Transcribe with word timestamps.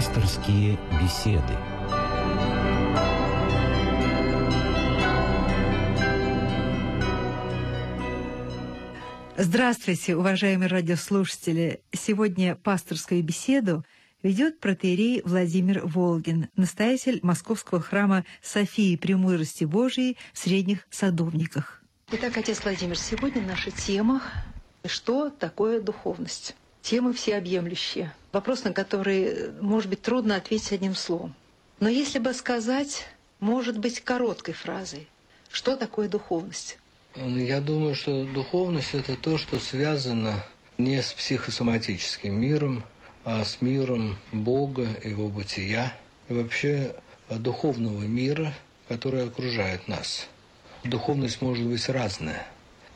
Пасторские 0.00 0.78
беседы. 0.98 1.42
Здравствуйте, 9.36 10.16
уважаемые 10.16 10.68
радиослушатели! 10.68 11.82
Сегодня 11.92 12.54
пасторскую 12.54 13.22
беседу 13.22 13.84
ведет 14.22 14.58
протеерей 14.58 15.20
Владимир 15.22 15.86
Волгин, 15.86 16.48
настоятель 16.56 17.20
Московского 17.22 17.82
храма 17.82 18.24
Софии 18.40 18.96
Премудрости 18.96 19.64
Божией 19.64 20.16
в 20.32 20.38
Средних 20.38 20.86
Садовниках. 20.88 21.82
Итак, 22.10 22.38
отец 22.38 22.64
Владимир, 22.64 22.96
сегодня 22.96 23.42
наша 23.42 23.70
тема 23.70 24.22
«Что 24.82 25.28
такое 25.28 25.78
духовность?» 25.78 26.56
Тема 26.82 27.12
всеобъемлющая. 27.12 28.14
Вопрос, 28.32 28.64
на 28.64 28.72
который, 28.72 29.52
может 29.60 29.90
быть, 29.90 30.02
трудно 30.02 30.36
ответить 30.36 30.72
одним 30.72 30.94
словом. 30.94 31.34
Но 31.78 31.88
если 31.88 32.18
бы 32.18 32.32
сказать, 32.34 33.06
может 33.38 33.78
быть, 33.78 34.00
короткой 34.00 34.54
фразой, 34.54 35.08
что 35.50 35.76
такое 35.76 36.08
духовность? 36.08 36.78
Я 37.16 37.60
думаю, 37.60 37.94
что 37.94 38.24
духовность– 38.24 38.90
это 38.94 39.16
то, 39.16 39.36
что 39.36 39.58
связано 39.58 40.44
не 40.78 41.02
с 41.02 41.12
психосоматическим 41.12 42.40
миром, 42.40 42.84
а 43.24 43.44
с 43.44 43.60
миром 43.60 44.16
Бога, 44.32 44.86
Его 45.02 45.28
бытия 45.28 45.92
и 46.28 46.34
вообще 46.34 46.94
духовного 47.28 48.02
мира, 48.02 48.54
который 48.88 49.24
окружает 49.24 49.88
нас. 49.88 50.28
Духовность 50.84 51.42
может 51.42 51.66
быть 51.66 51.88
разная. 51.88 52.46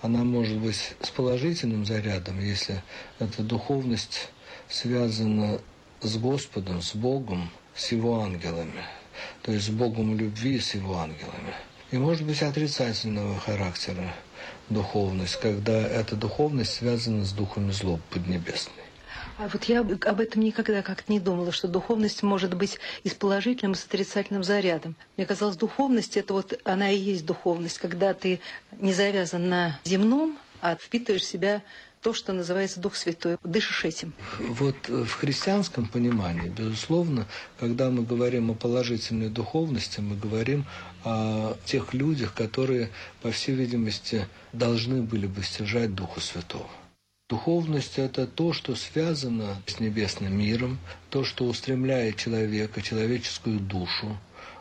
Она 0.04 0.22
может 0.22 0.58
быть 0.58 0.94
с 1.00 1.08
положительным 1.08 1.86
зарядом, 1.86 2.38
если 2.38 2.82
эта 3.18 3.42
духовность 3.42 4.28
связана 4.68 5.58
с 6.02 6.16
Господом, 6.18 6.82
с 6.82 6.94
Богом, 6.94 7.50
с 7.74 7.90
Его 7.90 8.20
ангелами, 8.20 8.84
то 9.42 9.50
есть 9.50 9.66
с 9.66 9.70
Богом 9.70 10.16
любви, 10.16 10.60
с 10.60 10.74
Его 10.74 10.98
ангелами– 10.98 11.54
и 11.94 11.96
может 11.96 12.26
быть 12.26 12.42
отрицательного 12.42 13.38
характера 13.38 14.12
духовность, 14.68 15.38
когда 15.40 15.80
эта 15.80 16.16
духовность 16.16 16.74
связана 16.74 17.24
с 17.24 17.30
духами 17.32 17.70
злоб 17.70 18.00
поднебесной. 18.10 18.83
А 19.38 19.48
вот 19.48 19.64
я 19.64 19.80
об 19.80 20.20
этом 20.20 20.42
никогда 20.42 20.82
как-то 20.82 21.12
не 21.12 21.20
думала, 21.20 21.52
что 21.52 21.68
духовность 21.68 22.22
может 22.22 22.54
быть 22.54 22.78
и 23.02 23.08
с 23.08 23.14
положительным, 23.14 23.72
и 23.72 23.76
с 23.76 23.84
отрицательным 23.84 24.44
зарядом. 24.44 24.94
Мне 25.16 25.26
казалось, 25.26 25.56
духовность 25.56 26.16
это 26.16 26.34
вот 26.34 26.60
она 26.64 26.90
и 26.90 26.96
есть 26.96 27.26
духовность, 27.26 27.78
когда 27.78 28.14
ты 28.14 28.40
не 28.78 28.92
завязан 28.92 29.48
на 29.48 29.80
земном, 29.84 30.38
а 30.60 30.76
впитываешь 30.76 31.22
в 31.22 31.26
себя 31.26 31.62
то, 32.04 32.12
что 32.12 32.34
называется 32.34 32.80
Дух 32.80 32.96
Святой. 32.96 33.38
Дышишь 33.42 33.86
этим. 33.86 34.12
Вот 34.38 34.76
э, 34.88 35.04
в 35.04 35.14
христианском 35.14 35.86
понимании, 35.86 36.50
безусловно, 36.50 37.26
когда 37.58 37.90
мы 37.90 38.02
говорим 38.02 38.50
о 38.50 38.54
положительной 38.54 39.30
духовности, 39.30 40.00
мы 40.00 40.14
говорим 40.14 40.66
о 41.02 41.56
тех 41.64 41.94
людях, 41.94 42.34
которые, 42.34 42.90
по 43.22 43.30
всей 43.30 43.54
видимости, 43.54 44.28
должны 44.52 45.00
были 45.00 45.26
бы 45.26 45.42
стяжать 45.42 45.94
Духа 45.94 46.20
Святого. 46.20 46.68
Духовность– 47.34 47.94
это 47.98 48.28
то, 48.28 48.52
что 48.52 48.76
связано 48.76 49.60
с 49.66 49.80
небесным 49.80 50.38
миром, 50.38 50.78
то, 51.10 51.24
что 51.24 51.46
устремляет 51.46 52.16
человека, 52.16 52.80
человеческую 52.80 53.58
душу 53.58 54.16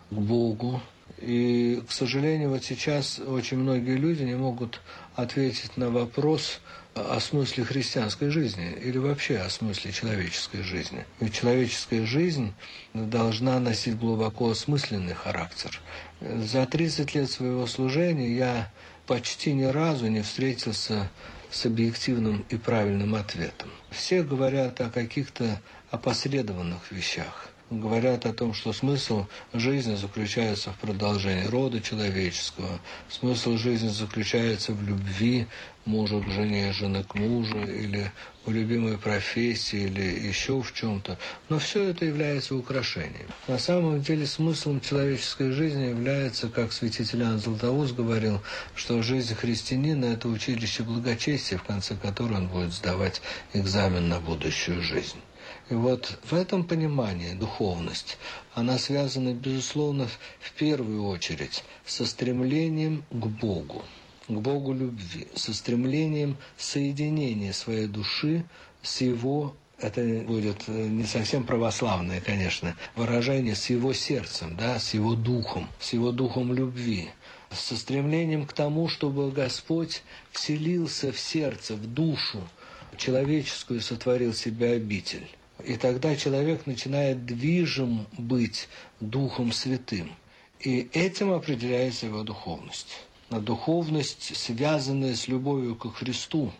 к 0.09 0.15
Богу. 0.15 0.81
И, 1.19 1.83
к 1.87 1.91
сожалению, 1.91 2.49
вот 2.49 2.63
сейчас 2.63 3.19
очень 3.19 3.57
многие 3.57 3.95
люди 3.95 4.23
не 4.23 4.33
могут 4.35 4.81
ответить 5.15 5.77
на 5.77 5.91
вопрос– 5.91 6.61
о 6.95 7.19
смысле 7.19 7.63
христианской 7.63 8.29
жизни 8.29 8.71
или 8.71 8.97
вообще 8.97 9.37
о 9.37 9.49
смысле 9.49 9.91
человеческой 9.91 10.61
жизни. 10.61 11.05
Ведь 11.19 11.33
человеческая 11.33 12.05
жизнь 12.05 12.53
должна 12.93 13.59
носить 13.59 13.97
глубоко 13.97 14.51
осмысленный 14.51 15.15
характер. 15.15 15.79
За 16.21 16.65
30 16.65 17.15
лет 17.15 17.31
своего 17.31 17.65
служения 17.65 18.35
я 18.35 18.71
почти 19.07 19.53
ни 19.53 19.63
разу 19.63 20.07
не 20.07 20.21
встретился 20.21 21.09
с 21.53 21.65
объективным 21.65 22.45
и 22.49 22.57
правильным 22.57 23.15
ответом. 23.15 23.69
Все 23.91 24.23
говорят 24.23 24.81
о 24.81 24.89
каких-то 24.89 25.61
опосредованных 25.91 26.91
вещах 26.91 27.52
говорят 27.79 28.25
о 28.25 28.33
том, 28.33 28.53
что 28.53 28.73
смысл 28.73 29.25
жизни 29.53 29.95
заключается 29.95 30.71
в 30.71 30.77
продолжении 30.77 31.47
рода 31.47 31.81
человеческого, 31.81 32.79
смысл 33.09 33.57
жизни 33.57 33.89
заключается 33.89 34.73
в 34.73 34.83
любви 34.87 35.47
мужа 35.85 36.19
к 36.19 36.29
жене, 36.29 36.71
жены 36.73 37.03
к 37.03 37.15
мужу, 37.15 37.59
или 37.59 38.11
в 38.45 38.51
любимой 38.51 38.97
профессии, 38.97 39.83
или 39.83 40.27
еще 40.27 40.61
в 40.61 40.73
чем-то. 40.73 41.17
Но 41.49 41.59
все 41.59 41.89
это 41.89 42.05
является 42.05 42.55
украшением. 42.55 43.27
На 43.47 43.57
самом 43.57 44.01
деле 44.01 44.25
смыслом 44.25 44.81
человеческой 44.81 45.51
жизни 45.51 45.85
является, 45.85 46.49
как 46.49 46.73
святитель 46.73 47.21
Иоанн 47.21 47.39
Златоуст 47.39 47.95
говорил, 47.95 48.41
что 48.75 49.01
жизнь 49.01 49.35
христианина– 49.35 50.05
это 50.13 50.27
училище 50.27 50.83
благочестия, 50.83 51.57
в 51.57 51.63
конце 51.63 51.95
которого 51.95 52.37
он 52.37 52.47
будет 52.47 52.73
сдавать 52.73 53.21
экзамен 53.53 54.09
на 54.09 54.19
будущую 54.19 54.81
жизнь. 54.81 55.19
И 55.69 55.75
вот 55.75 56.19
в 56.23 56.33
этом 56.33 56.65
понимании 56.65 57.33
духовность, 57.33 58.17
она 58.53 58.77
связана, 58.77 59.33
безусловно, 59.33 60.07
в 60.39 60.51
первую 60.53 61.05
очередь 61.05 61.63
со 61.85 62.05
стремлением 62.05 63.03
к 63.11 63.25
Богу, 63.27 63.83
к 64.27 64.31
Богу 64.31 64.73
любви, 64.73 65.27
со 65.35 65.53
стремлением 65.53 66.37
соединения 66.57 67.53
своей 67.53 67.87
души 67.87 68.43
с 68.81 69.01
Его 69.01 69.55
это 69.79 70.01
будет 70.25 70.63
э, 70.67 70.87
не 70.87 71.03
совсем 71.03 71.43
православное, 71.43 72.21
конечно, 72.21 72.75
выражение 72.95 73.55
с 73.55 73.69
его 73.69 73.91
сердцем, 73.91 74.55
да, 74.55 74.79
с 74.79 74.93
его 74.93 75.13
духом, 75.15 75.67
с 75.79 75.93
его 75.93 76.11
духом 76.11 76.53
любви, 76.53 77.09
со 77.51 77.75
стремлением 77.75 78.45
к 78.45 78.53
тому, 78.53 78.87
чтобы 78.87 79.29
Господь 79.31 80.03
вселился 80.31 81.11
в 81.11 81.19
сердце, 81.19 81.75
в 81.75 81.85
душу 81.85 82.47
человеческую, 82.97 83.81
сотворил 83.81 84.33
себя 84.33 84.71
обитель. 84.71 85.27
И 85.65 85.77
тогда 85.77 86.15
человек 86.15 86.65
начинает 86.65 87.25
движим 87.25 88.05
быть 88.17 88.67
Духом 88.99 89.51
Святым. 89.51 90.11
И 90.59 90.89
этим 90.93 91.31
определяется 91.31 92.07
его 92.07 92.23
духовность. 92.23 92.99
А 93.29 93.39
духовность, 93.39 94.35
связанная 94.35 95.15
с 95.15 95.27
любовью 95.27 95.75
к 95.75 95.93
Христу, 95.95 96.51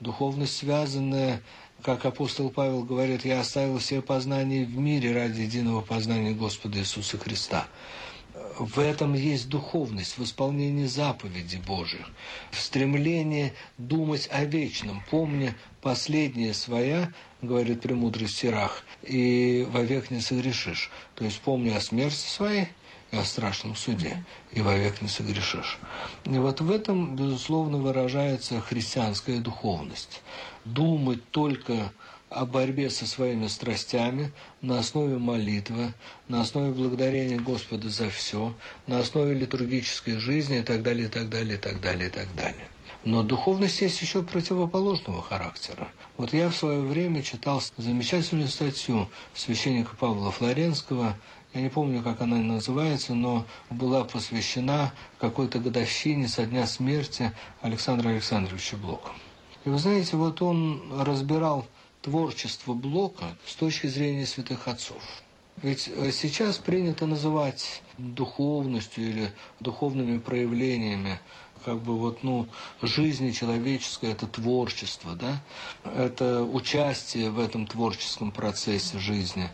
духовность, 0.00 0.56
связанная, 0.56 1.42
как 1.82 2.04
апостол 2.04 2.50
Павел 2.50 2.82
говорит, 2.82 3.24
«Я 3.24 3.40
оставил 3.40 3.78
все 3.78 4.00
познания 4.02 4.64
в 4.64 4.76
мире 4.76 5.14
ради 5.14 5.42
единого 5.42 5.82
познания 5.82 6.32
Господа 6.32 6.78
Иисуса 6.78 7.18
Христа» 7.18 7.68
в 8.58 8.78
этом 8.78 9.14
есть 9.14 9.48
духовность, 9.48 10.18
в 10.18 10.24
исполнении 10.24 10.86
заповедей 10.86 11.58
Божьих, 11.58 12.06
в 12.50 12.60
стремлении 12.60 13.52
думать 13.78 14.28
о 14.32 14.44
вечном, 14.44 15.02
помня 15.10 15.54
последняя 15.82 16.54
своя, 16.54 17.12
говорит 17.42 17.82
премудрый 17.82 18.28
Сирах, 18.28 18.84
и 19.02 19.66
вовек 19.70 20.10
не 20.10 20.20
согрешишь. 20.20 20.90
То 21.14 21.24
есть 21.24 21.40
помни 21.40 21.70
о 21.70 21.80
смерти 21.80 22.26
своей 22.26 22.68
и 23.12 23.16
о 23.16 23.24
страшном 23.24 23.76
суде, 23.76 24.24
и 24.52 24.60
вовек 24.60 25.00
не 25.02 25.08
согрешишь. 25.08 25.78
И 26.24 26.30
вот 26.30 26.60
в 26.60 26.70
этом, 26.70 27.14
безусловно, 27.14 27.78
выражается 27.78 28.60
христианская 28.60 29.38
духовность. 29.38 30.22
Думать 30.64 31.30
только 31.30 31.92
о 32.30 32.44
борьбе 32.44 32.90
со 32.90 33.06
своими 33.06 33.46
страстями 33.46 34.32
на 34.60 34.78
основе 34.78 35.18
молитвы, 35.18 35.94
на 36.28 36.40
основе 36.40 36.72
благодарения 36.72 37.38
Господа 37.38 37.88
за 37.88 38.10
все, 38.10 38.54
на 38.86 38.98
основе 38.98 39.34
литургической 39.34 40.16
жизни 40.18 40.58
и 40.58 40.62
так 40.62 40.82
далее, 40.82 41.06
и 41.06 41.10
так 41.10 41.28
далее, 41.28 41.54
и 41.54 41.60
так 41.60 41.80
далее, 41.80 42.08
и 42.08 42.10
так 42.10 42.34
далее. 42.34 42.68
Но 43.04 43.22
духовность 43.22 43.80
есть 43.80 44.02
еще 44.02 44.24
противоположного 44.24 45.22
характера. 45.22 45.88
Вот 46.16 46.32
я 46.32 46.48
в 46.50 46.56
свое 46.56 46.80
время 46.80 47.22
читал 47.22 47.62
замечательную 47.76 48.48
статью 48.48 49.08
священника 49.34 49.94
Павла 49.94 50.32
Флоренского, 50.32 51.16
я 51.54 51.62
не 51.62 51.70
помню, 51.70 52.02
как 52.02 52.20
она 52.20 52.36
называется, 52.36 53.14
но 53.14 53.46
была 53.70 54.04
посвящена 54.04 54.92
какой-то 55.18 55.58
годовщине 55.58 56.28
со 56.28 56.44
дня 56.44 56.66
смерти 56.66 57.32
Александра 57.62 58.10
Александровича 58.10 58.76
Блока. 58.76 59.10
И 59.64 59.70
вы 59.70 59.78
знаете, 59.78 60.16
вот 60.16 60.42
он 60.42 60.82
разбирал 61.00 61.64
творчество 62.06 62.72
Блока 62.72 63.36
с 63.44 63.56
точки 63.56 63.88
зрения 63.88 64.26
святых 64.26 64.68
отцов. 64.68 65.02
Ведь 65.60 65.88
э, 65.88 66.12
сейчас 66.12 66.56
принято 66.56 67.04
называть 67.04 67.82
духовностью 67.98 69.08
или 69.08 69.32
духовными 69.58 70.18
проявлениями 70.18 71.18
как 71.66 71.78
бы 71.82 71.98
вот, 71.98 72.22
ну, 72.22 72.46
жизни 72.80 73.32
человеческой, 73.32 74.12
это 74.12 74.28
творчество, 74.28 75.16
да, 75.16 75.42
это 75.96 76.44
участие 76.44 77.30
в 77.30 77.40
этом 77.40 77.66
творческом 77.66 78.30
процессе 78.30 79.00
жизни, 79.00 79.50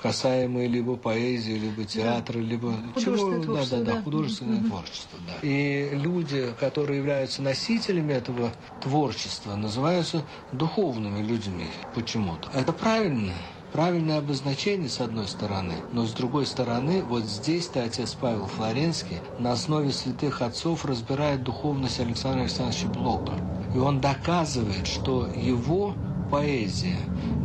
касаемые 0.00 0.68
либо 0.68 0.96
поэзии, 0.96 1.54
либо 1.54 1.84
театра, 1.84 2.34
да. 2.34 2.40
либо 2.40 2.72
чего, 2.96 3.56
да, 3.56 3.64
да, 3.68 3.82
да, 3.82 4.02
художественное 4.02 4.60
угу. 4.60 4.68
творчество, 4.68 5.18
да. 5.26 5.32
И 5.42 5.90
люди, 5.92 6.54
которые 6.60 6.98
являются 6.98 7.42
носителями 7.42 8.12
этого 8.12 8.52
творчества, 8.80 9.56
называются 9.56 10.24
духовными 10.52 11.20
людьми 11.20 11.66
почему-то. 11.96 12.48
Это 12.54 12.72
правильно, 12.72 13.32
правильное 13.76 14.20
обозначение 14.20 14.88
с 14.88 15.02
одной 15.02 15.28
стороны, 15.28 15.74
но 15.92 16.06
с 16.06 16.12
другой 16.12 16.46
стороны, 16.46 17.02
вот 17.02 17.24
здесь-то 17.24 17.82
отец 17.82 18.16
Павел 18.18 18.46
Флоренский 18.46 19.18
на 19.38 19.52
основе 19.52 19.92
святых 19.92 20.40
отцов 20.40 20.86
разбирает 20.86 21.42
духовность 21.42 22.00
Александра 22.00 22.40
Александровича 22.40 22.88
Блока. 22.88 23.34
И 23.74 23.78
он 23.78 24.00
доказывает, 24.00 24.86
что 24.86 25.26
его 25.26 25.92
поэзия 26.30 26.96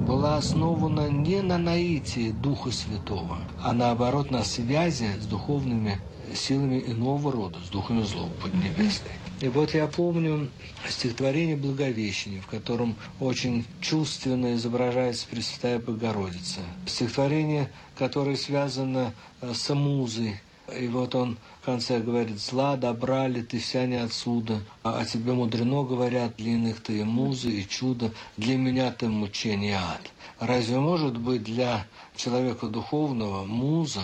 была 0.07 0.37
основана 0.37 1.09
не 1.09 1.41
на 1.41 1.57
наитии 1.57 2.31
Духа 2.31 2.71
Святого, 2.71 3.39
а 3.61 3.73
наоборот 3.73 4.31
на 4.31 4.45
связи 4.45 5.09
с 5.21 5.25
духовными 5.25 5.99
силами 6.35 6.83
иного 6.85 7.31
рода, 7.31 7.59
с 7.65 7.69
духами 7.69 8.03
злого 8.03 8.31
поднебесной. 8.41 9.11
И 9.41 9.47
вот 9.47 9.73
я 9.73 9.87
помню 9.87 10.49
стихотворение 10.87 11.55
«Благовещение», 11.55 12.41
в 12.41 12.47
котором 12.47 12.95
очень 13.19 13.65
чувственно 13.81 14.53
изображается 14.53 15.27
Пресвятая 15.27 15.79
Богородица. 15.79 16.59
Стихотворение, 16.85 17.71
которое 17.97 18.35
связано 18.35 19.13
э, 19.41 19.53
с 19.55 19.73
музой. 19.73 20.39
И 20.79 20.87
вот 20.87 21.15
он 21.15 21.37
в 21.61 21.65
конце 21.65 21.99
говорит, 21.99 22.39
«Зла, 22.39 22.77
добра 22.77 23.27
ли 23.27 23.41
ты 23.41 23.57
вся 23.57 23.87
не 23.87 23.95
отсюда, 23.95 24.61
а 24.83 24.99
о 24.99 25.05
тебе 25.05 25.33
мудрено 25.33 25.83
говорят, 25.83 26.35
длинных 26.37 26.81
ты 26.81 26.99
и 26.99 27.03
музы, 27.03 27.49
и 27.49 27.67
чудо, 27.67 28.11
для 28.37 28.57
меня 28.57 28.91
ты 28.91 29.07
мучение 29.07 29.77
ад». 29.77 30.11
Разве 30.39 30.79
может 30.79 31.17
быть 31.17 31.43
для 31.43 31.85
человека 32.15 32.67
духовного 32.67 33.43
муза 33.45 34.01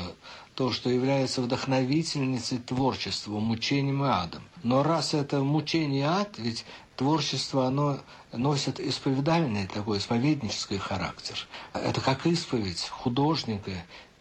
то, 0.58 0.72
что 0.72 0.90
является 0.90 1.44
вдохновительницей 1.44 2.58
творчества, 2.58 3.38
мучением 3.38 4.04
и 4.04 4.08
адом. 4.08 4.42
Но 4.64 4.82
раз 4.82 5.14
это 5.14 5.42
мучение 5.42 6.02
и 6.02 6.04
ад, 6.04 6.40
ведь 6.40 6.66
творчество, 6.96 7.68
оно 7.68 8.00
носит 8.34 8.80
исповедальный 8.80 9.68
такой 9.68 10.00
исповеднический 10.00 10.80
характер. 10.80 11.36
Это 11.74 12.02
как 12.02 12.26
исповедь 12.26 12.88
художника 12.88 13.72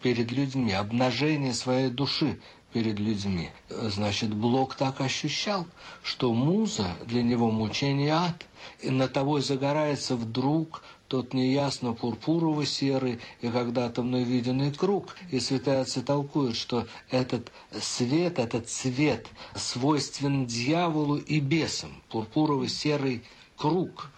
перед 0.03 0.31
людьми, 0.31 0.73
обнажение 0.73 1.55
своей 1.55 1.89
души 1.89 2.39
перед 2.71 2.99
людьми. 2.99 3.49
Значит, 3.69 4.31
Блок 4.31 4.75
так 4.75 5.01
ощущал, 5.01 5.65
что 6.03 6.31
муза 6.35 6.87
для 7.07 7.23
него 7.23 7.49
мучение 7.49 8.13
ад, 8.13 8.45
и 8.81 8.91
на 8.91 9.07
того 9.07 9.39
и 9.39 9.41
загорается 9.41 10.15
вдруг 10.15 10.83
тот 11.07 11.33
неясно 11.33 11.93
пурпурово-серый 11.93 13.19
и 13.41 13.47
когда-то 13.49 14.03
мной 14.03 14.23
виденный 14.23 14.73
круг. 14.73 15.15
И 15.31 15.39
святые 15.39 15.79
отцы 15.79 16.01
толкуют, 16.01 16.55
что 16.55 16.87
этот 17.09 17.51
свет, 17.81 18.39
этот 18.39 18.69
цвет 18.69 19.27
свойствен 19.55 20.45
дьяволу 20.45 21.17
и 21.17 21.39
бесам. 21.39 22.01
Пурпурово-серый 22.09 23.23
круг. 23.55 24.09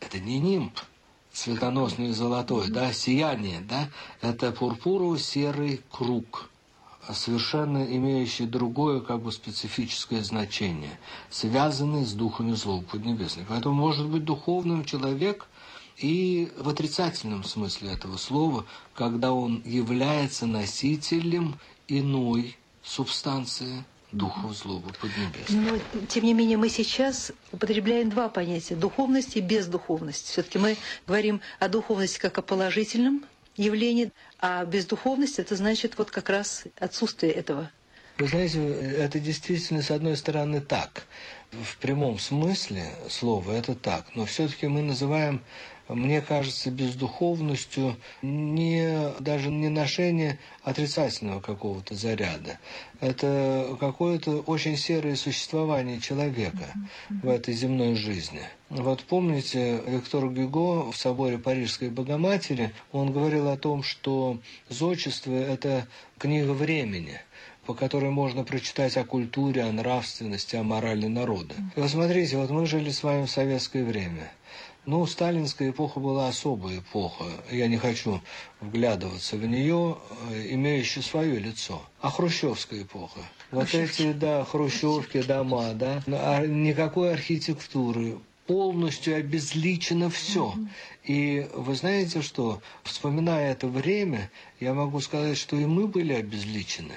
Это 0.00 0.20
не 0.20 0.38
нимб, 0.38 0.78
светоносный 1.32 2.12
золотой, 2.12 2.70
да, 2.70 2.92
сияние, 2.92 3.60
да, 3.60 3.88
это 4.20 4.52
пурпурово-серый 4.52 5.80
круг 5.90 6.50
совершенно 7.14 7.84
имеющий 7.84 8.46
другое 8.46 9.00
как 9.00 9.20
бы 9.22 9.32
специфическое 9.32 10.22
значение, 10.22 10.98
связанный 11.30 12.04
с 12.04 12.12
духами 12.12 12.52
злого 12.52 12.82
поднебесных. 12.82 13.46
Поэтому 13.48 13.74
может 13.74 14.08
быть 14.08 14.24
духовным 14.24 14.84
человек 14.84 15.46
и 15.98 16.52
в 16.56 16.68
отрицательном 16.68 17.44
смысле 17.44 17.92
этого 17.92 18.16
слова, 18.16 18.66
когда 18.94 19.32
он 19.32 19.62
является 19.64 20.46
носителем 20.46 21.58
иной 21.88 22.56
субстанции 22.82 23.84
духов 24.12 24.56
злого 24.56 24.92
поднебесного. 25.00 25.80
Но, 25.94 26.06
тем 26.08 26.24
не 26.24 26.34
менее, 26.34 26.56
мы 26.56 26.68
сейчас 26.68 27.32
употребляем 27.52 28.10
два 28.10 28.28
понятия– 28.28 28.74
духовность 28.76 29.36
и 29.36 29.40
бездуховность. 29.40 30.26
Все-таки 30.26 30.58
мы 30.58 30.76
говорим 31.06 31.40
о 31.58 31.68
духовности 31.68 32.18
как 32.18 32.38
о 32.38 32.42
положительном 32.42 33.24
явлении, 33.56 34.12
а 34.38 34.64
бездуховность– 34.64 35.38
это 35.38 35.56
значит 35.56 35.98
вот 35.98 36.10
как 36.10 36.28
раз 36.28 36.64
отсутствие 36.78 37.32
этого. 37.32 37.70
Вы 38.18 38.28
знаете, 38.28 38.60
это 38.64 39.20
действительно, 39.20 39.82
с 39.82 39.90
одной 39.90 40.16
стороны, 40.16 40.60
так. 40.62 41.06
В 41.50 41.76
прямом 41.76 42.18
смысле 42.18 42.90
слова 43.10 43.52
это 43.52 43.74
так. 43.74 44.06
Но 44.14 44.24
все-таки 44.24 44.66
мы 44.68 44.80
называем 44.82 45.42
мне 45.88 46.20
кажется, 46.20 46.70
бездуховностью 46.70 47.96
не, 48.22 49.12
даже 49.20 49.50
не 49.50 49.68
ношение 49.68 50.38
отрицательного 50.62 51.40
какого-то 51.40 51.94
заряда. 51.94 52.58
Это 53.00 53.76
какое-то 53.78 54.40
очень 54.40 54.76
серое 54.76 55.16
существование 55.16 56.00
человека 56.00 56.72
в 57.08 57.28
этой 57.28 57.54
земной 57.54 57.94
жизни. 57.94 58.42
Вот 58.68 59.04
помните, 59.04 59.80
Виктор 59.86 60.28
Гюго 60.28 60.90
в 60.90 60.96
соборе 60.96 61.38
Парижской 61.38 61.88
Богоматери, 61.88 62.72
он 62.90 63.12
говорил 63.12 63.48
о 63.48 63.56
том, 63.56 63.82
что 63.82 64.38
зодчество– 64.68 65.32
это 65.32 65.86
книга 66.18 66.52
времени– 66.52 67.20
по 67.66 67.74
которой 67.74 68.10
можно 68.10 68.44
прочитать 68.44 68.96
о 68.96 69.04
культуре, 69.04 69.64
о 69.64 69.72
нравственности, 69.72 70.54
о 70.54 70.62
морали 70.62 71.06
народа. 71.08 71.56
И 71.74 71.80
вот 71.80 71.90
смотрите, 71.90 72.36
вот 72.36 72.50
мы 72.50 72.64
жили 72.64 72.90
с 72.90 73.02
вами 73.02 73.26
в 73.26 73.30
советское 73.30 73.82
время– 73.82 74.30
ну, 74.86 75.04
сталинская 75.06 75.70
эпоха 75.70 76.00
была 76.00 76.28
особая 76.28 76.78
эпоха. 76.78 77.24
Я 77.50 77.66
не 77.66 77.76
хочу 77.76 78.20
вглядываться 78.60 79.36
в 79.36 79.44
нее, 79.44 79.98
э, 80.30 80.46
имеющую 80.50 81.02
свое 81.02 81.38
лицо. 81.38 81.82
А 82.00 82.10
хрущевская 82.10 82.82
эпоха. 82.82 83.20
Вот 83.50 83.74
эти, 83.74 84.12
да, 84.12 84.44
хрущевки, 84.44 85.22
дома, 85.22 85.72
да. 85.74 86.02
А 86.06 86.46
никакой 86.46 87.12
архитектуры. 87.12 88.18
Полностью 88.46 89.16
обезличено 89.16 90.08
все. 90.08 90.54
И 91.06 91.48
вы 91.54 91.76
знаете 91.76 92.20
что, 92.20 92.60
вспоминая 92.82 93.52
это 93.52 93.68
время, 93.68 94.28
я 94.58 94.74
могу 94.74 95.00
сказать, 95.00 95.38
что 95.38 95.56
и 95.56 95.64
мы 95.64 95.86
были 95.86 96.12
обезличены. 96.12 96.94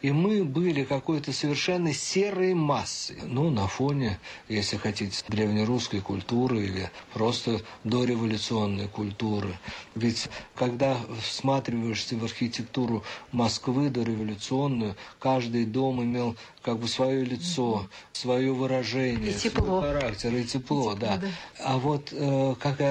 И 0.00 0.10
мы 0.12 0.44
были 0.44 0.84
какой-то 0.84 1.32
совершенно 1.32 1.92
серой 1.92 2.54
массой. 2.54 3.18
Ну, 3.24 3.50
на 3.50 3.66
фоне, 3.66 4.18
если 4.48 4.76
хотите, 4.76 5.24
древнерусской 5.28 6.00
культуры 6.00 6.64
или 6.64 6.90
просто 7.12 7.60
дореволюционной 7.84 8.88
культуры. 8.88 9.58
Ведь 9.94 10.28
когда 10.54 10.96
всматриваешься 11.20 12.16
в 12.16 12.24
архитектуру 12.24 13.02
Москвы 13.30 13.90
дореволюционную, 13.90 14.96
каждый 15.18 15.64
дом 15.64 16.02
имел 16.02 16.36
как 16.62 16.78
бы 16.78 16.88
свое 16.88 17.24
лицо, 17.24 17.88
свое 18.12 18.52
выражение, 18.52 19.32
и 19.32 19.34
тепло. 19.34 19.80
свой 19.80 19.92
характер 19.92 20.34
и 20.34 20.44
тепло, 20.44 20.92
и 20.92 20.94
тепло 20.94 20.94
да. 20.94 21.16
да. 21.16 21.28
А 21.58 21.78
вот 21.78 22.08
э, 22.12 22.54
как 22.60 22.80
и 22.80 22.84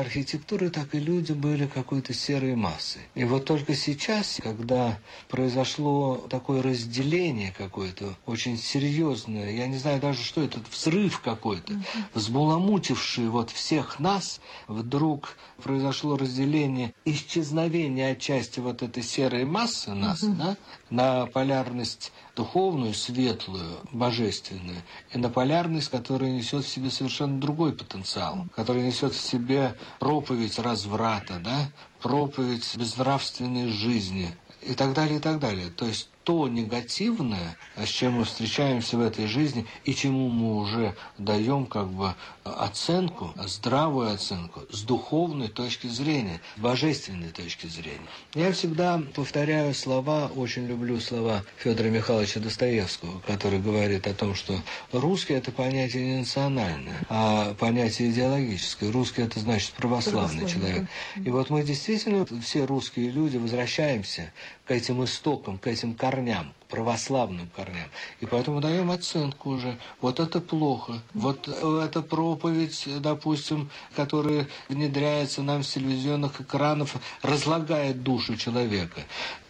архитектура, 0.62 0.70
так 0.70 0.96
и 0.96 1.00
люди 1.00 1.34
были 1.34 1.66
какой-то 1.68 2.14
серой 2.14 2.56
массой. 2.56 3.02
И 3.16 3.24
вот 3.24 3.46
только 3.46 3.74
сейчас, 3.76 4.40
когда 4.42 5.00
произошло 5.30 6.26
такое 6.30 6.62
разделение 6.62 7.54
какое-то, 7.58 8.16
очень 8.26 8.58
серьезное, 8.58 9.52
я 9.52 9.68
не 9.68 9.78
знаю 9.78 10.00
даже, 10.00 10.24
что 10.24 10.42
это, 10.42 10.60
взрыв 10.72 11.22
какой-то, 11.22 11.74
взбаламутивший 12.14 13.30
вот 13.30 13.52
всех 13.52 14.00
нас, 14.00 14.40
вдруг 14.68 15.38
произошло 15.64 16.18
разделение, 16.18 16.94
исчезновение 17.06 18.12
отчасти 18.12 18.60
вот 18.60 18.82
этой 18.82 19.04
серой 19.04 19.46
массы 19.46 19.94
нас, 19.94 20.22
да, 20.22 20.58
на 20.90 21.26
полярность 21.26 22.12
духовную, 22.36 22.94
светлую, 22.94 23.78
божественную, 23.92 24.82
и 25.14 25.18
на 25.18 25.30
полярность, 25.30 25.90
которая 25.90 26.32
несет 26.32 26.66
в 26.66 26.70
себе 26.70 26.90
совершенно 26.90 27.40
другой 27.40 27.74
потенциал, 27.74 28.46
которая 28.56 28.84
несет 28.86 29.14
в 29.14 29.20
себе 29.20 29.76
проповедь 30.00 30.51
разврата, 30.60 31.40
да, 31.44 31.70
проповедь 32.02 32.76
безнравственной 32.78 33.70
жизни 33.70 34.30
и 34.62 34.74
так 34.74 34.94
далее, 34.94 35.18
и 35.18 35.20
так 35.20 35.40
далее. 35.40 35.70
То 35.70 35.86
есть 35.86 36.10
то 36.24 36.48
негативное, 36.48 37.58
с 37.76 37.88
чем 37.88 38.14
мы 38.14 38.26
встречаемся 38.26 38.98
в 38.98 39.02
этой 39.02 39.26
жизни 39.26 39.66
и 39.86 39.94
чему 39.96 40.30
мы 40.30 40.58
уже 40.58 40.96
даем 41.18 41.66
как 41.66 41.90
бы 41.90 42.14
оценку, 42.44 43.34
здравую 43.38 44.14
оценку 44.14 44.62
с 44.72 44.82
духовной 44.84 45.48
точки 45.48 45.88
зрения, 45.88 46.42
божественной 46.58 47.30
точки 47.30 47.68
зрения. 47.68 48.08
Я 48.34 48.52
всегда 48.52 49.02
повторяю 49.14 49.74
слова, 49.74 50.32
очень 50.36 50.66
люблю 50.66 51.00
слова 51.00 51.44
Федора 51.58 51.90
Михайловича 51.90 52.40
Достоевского, 52.40 53.20
который 53.28 53.60
говорит 53.60 54.08
о 54.08 54.14
том, 54.14 54.36
что 54.36 54.60
русский 54.92 55.34
это 55.34 55.52
понятие 55.52 56.06
не 56.06 56.20
национальное, 56.20 57.00
а 57.10 57.54
понятие 57.56 58.10
идеологическое. 58.12 58.92
Русский 58.92 59.22
это 59.22 59.40
значит 59.40 59.72
православный, 59.74 60.42
православный 60.42 60.50
человек. 60.50 60.90
И 61.16 61.30
вот 61.30 61.50
мы 61.50 61.64
действительно, 61.64 62.26
все 62.42 62.66
русские 62.66 63.10
люди, 63.10 63.38
возвращаемся 63.38 64.32
к 64.66 64.72
этим 64.72 65.04
истокам, 65.04 65.58
к 65.58 65.68
этим 65.68 65.94
корням, 65.94 66.54
православным 66.72 67.48
корням. 67.56 67.90
И 68.22 68.26
поэтому 68.26 68.62
даем 68.62 68.90
оценку 68.90 69.52
уже. 69.52 69.78
Вот 70.00 70.20
это 70.20 70.40
плохо. 70.40 71.02
Вот 71.14 71.48
эта 71.48 72.02
проповедь, 72.02 72.88
допустим, 73.00 73.70
которая 73.96 74.48
внедряется 74.70 75.44
нам 75.44 75.64
с 75.64 75.74
телевизионных 75.74 76.42
экранов, 76.42 76.96
разлагает 77.22 78.02
душу 78.02 78.38
человека. 78.38 79.02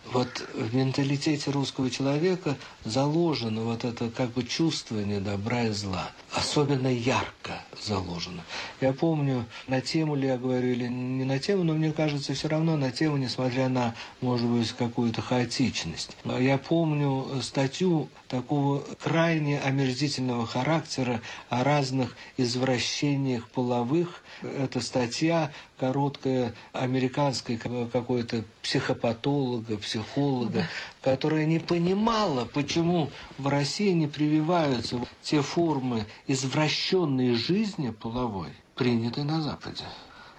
Вот 0.06 0.46
в 0.54 0.76
менталитете 0.76 1.52
русского 1.52 1.90
человека 1.90 2.58
заложено 2.84 3.64
вот 3.64 3.86
это 3.86 4.10
как 4.10 4.32
бы 4.32 4.44
чувствование 4.44 5.20
добра 5.20 5.64
и 5.64 5.72
зла. 5.72 6.12
Особенно 6.34 6.88
ярко 6.88 7.62
заложено. 7.82 8.42
Я 8.80 8.94
помню, 8.94 9.46
на 9.68 9.82
тему 9.82 10.16
ли 10.16 10.28
я 10.28 10.38
говорю 10.38 10.70
или 10.70 10.88
не 10.88 11.26
на 11.26 11.40
тему, 11.40 11.64
но 11.64 11.74
мне 11.74 11.92
кажется, 11.92 12.34
все 12.34 12.48
равно 12.48 12.78
на 12.78 12.92
тему, 12.92 13.18
несмотря 13.18 13.70
на, 13.70 13.96
может 14.22 14.48
быть, 14.48 14.72
какую-то 14.72 15.22
хаотичность. 15.22 16.16
Я 16.26 16.58
помню 16.58 17.42
статью 17.42 18.10
такого 18.28 18.80
крайне 19.02 19.60
омерзительного 19.60 20.48
характера 20.48 21.22
о 21.50 21.64
разных 21.64 22.16
извращениях 22.38 23.50
половых. 23.50 24.24
Это 24.42 24.80
статья 24.80 25.52
короткая 25.78 26.54
американской 26.74 27.58
какой-то 27.58 28.44
психопатолога, 28.62 29.78
психолога, 29.92 30.68
которая 31.02 31.46
не 31.46 31.60
понимала, 31.60 32.46
почему 32.46 33.10
в 33.38 33.48
России 33.48 33.92
не 33.92 34.08
прививаются 34.08 35.00
те 35.22 35.42
формы 35.42 36.06
извращенной 36.28 37.34
жизни 37.34 37.90
половой, 37.90 38.50
принятые 38.76 39.26
на 39.26 39.42
Западе. 39.42 39.84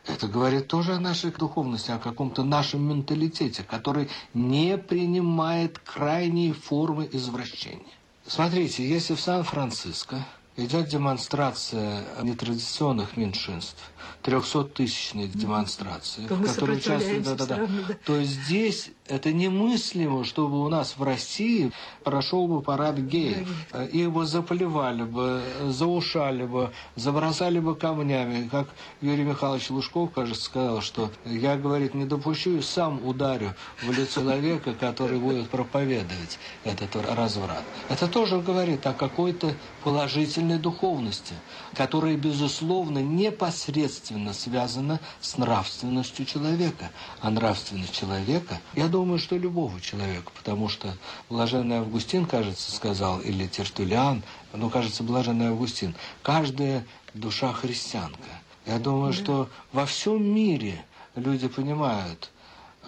Это 0.07 0.27
говорит 0.27 0.69
тоже 0.69 0.95
о 0.95 1.01
нашей 1.01 1.31
духовности, 1.31 1.91
о 1.91 1.99
каком-то 1.99 2.43
нашем 2.43 2.89
менталитете, 2.89 3.63
который 3.63 4.09
не 4.35 4.79
принимает 4.79 5.79
крайние 5.79 6.55
формы 6.55 7.09
извращения. 7.13 7.95
Смотрите, 8.27 8.89
если 8.89 9.15
в 9.15 9.21
Сан-Франциско 9.21 10.25
идет 10.57 10.89
демонстрация 10.89 12.05
нетрадиционных 12.23 13.17
меньшинств, 13.17 13.83
300-тысячной 14.23 15.29
демонстрации, 15.29 16.27
в 16.27 16.47
которой 16.47 16.79
участвуют... 16.79 17.25
Да, 17.25 17.35
да, 17.35 17.47
да. 17.47 17.69
То 18.05 18.23
здесь 18.23 18.91
это 19.13 19.31
немыслимо, 19.33 20.25
чтобы 20.25 20.65
у 20.65 20.69
нас 20.71 20.97
в 20.97 21.03
России 21.03 21.71
прошел 22.03 22.49
бы 22.49 22.63
парад 22.63 22.97
геев. 22.97 23.47
Их 23.93 24.11
бы 24.11 24.25
заплевали 24.25 25.03
бы, 25.03 25.43
заушали 25.69 26.45
бы, 26.45 26.73
забросали 26.97 27.59
бы 27.59 27.77
камнями. 27.77 28.49
Как 28.49 28.69
Юрий 29.03 29.25
Михайлович 29.25 29.69
Лужков, 29.69 30.13
кажется, 30.13 30.45
сказал, 30.45 30.81
что 30.81 31.11
я, 31.27 31.57
говорит, 31.57 31.93
не 31.93 32.07
допущу 32.07 32.57
и 32.57 32.63
сам 32.63 33.07
ударю 33.07 33.55
в 33.83 33.93
лицо 33.93 34.23
человека, 34.23 34.73
который 34.73 35.19
будет 35.19 35.51
проповедовать 35.51 36.39
этот 36.65 36.97
разврат. 36.97 37.65
Это 37.89 38.07
тоже 38.09 38.41
говорит 38.41 38.87
о 38.87 38.93
какой-то 38.93 39.53
положительной 39.85 40.59
духовности, 40.59 41.35
которая, 41.75 42.17
безусловно, 42.17 43.01
непосредственно 43.01 44.33
связана 44.33 45.01
с 45.21 45.37
нравственностью 45.37 46.25
человека. 46.25 46.91
А 47.21 47.31
нравственность 47.31 47.93
человека, 47.93 48.61
я 48.75 48.87
думаю, 48.87 49.02
что 49.19 49.37
любого 49.37 49.81
человека, 49.81 50.31
потому 50.35 50.69
что 50.69 50.97
Блаженный 51.29 51.79
Августин, 51.79 52.27
кажется, 52.27 52.73
сказал, 52.73 53.21
или 53.21 53.47
Тертулиан, 53.47 54.23
ну, 54.53 54.71
кажется, 54.71 55.03
Блаженный 55.03 55.49
Августин, 55.49 55.95
каждая 56.23 56.87
душа 57.15 57.53
христианка. 57.53 58.29
Я 58.67 58.79
думаю, 58.79 59.13
да. 59.13 59.19
что 59.19 59.49
во 59.73 59.87
всем 59.87 60.25
мире 60.25 60.85
люди 61.15 61.49
понимают, 61.49 62.31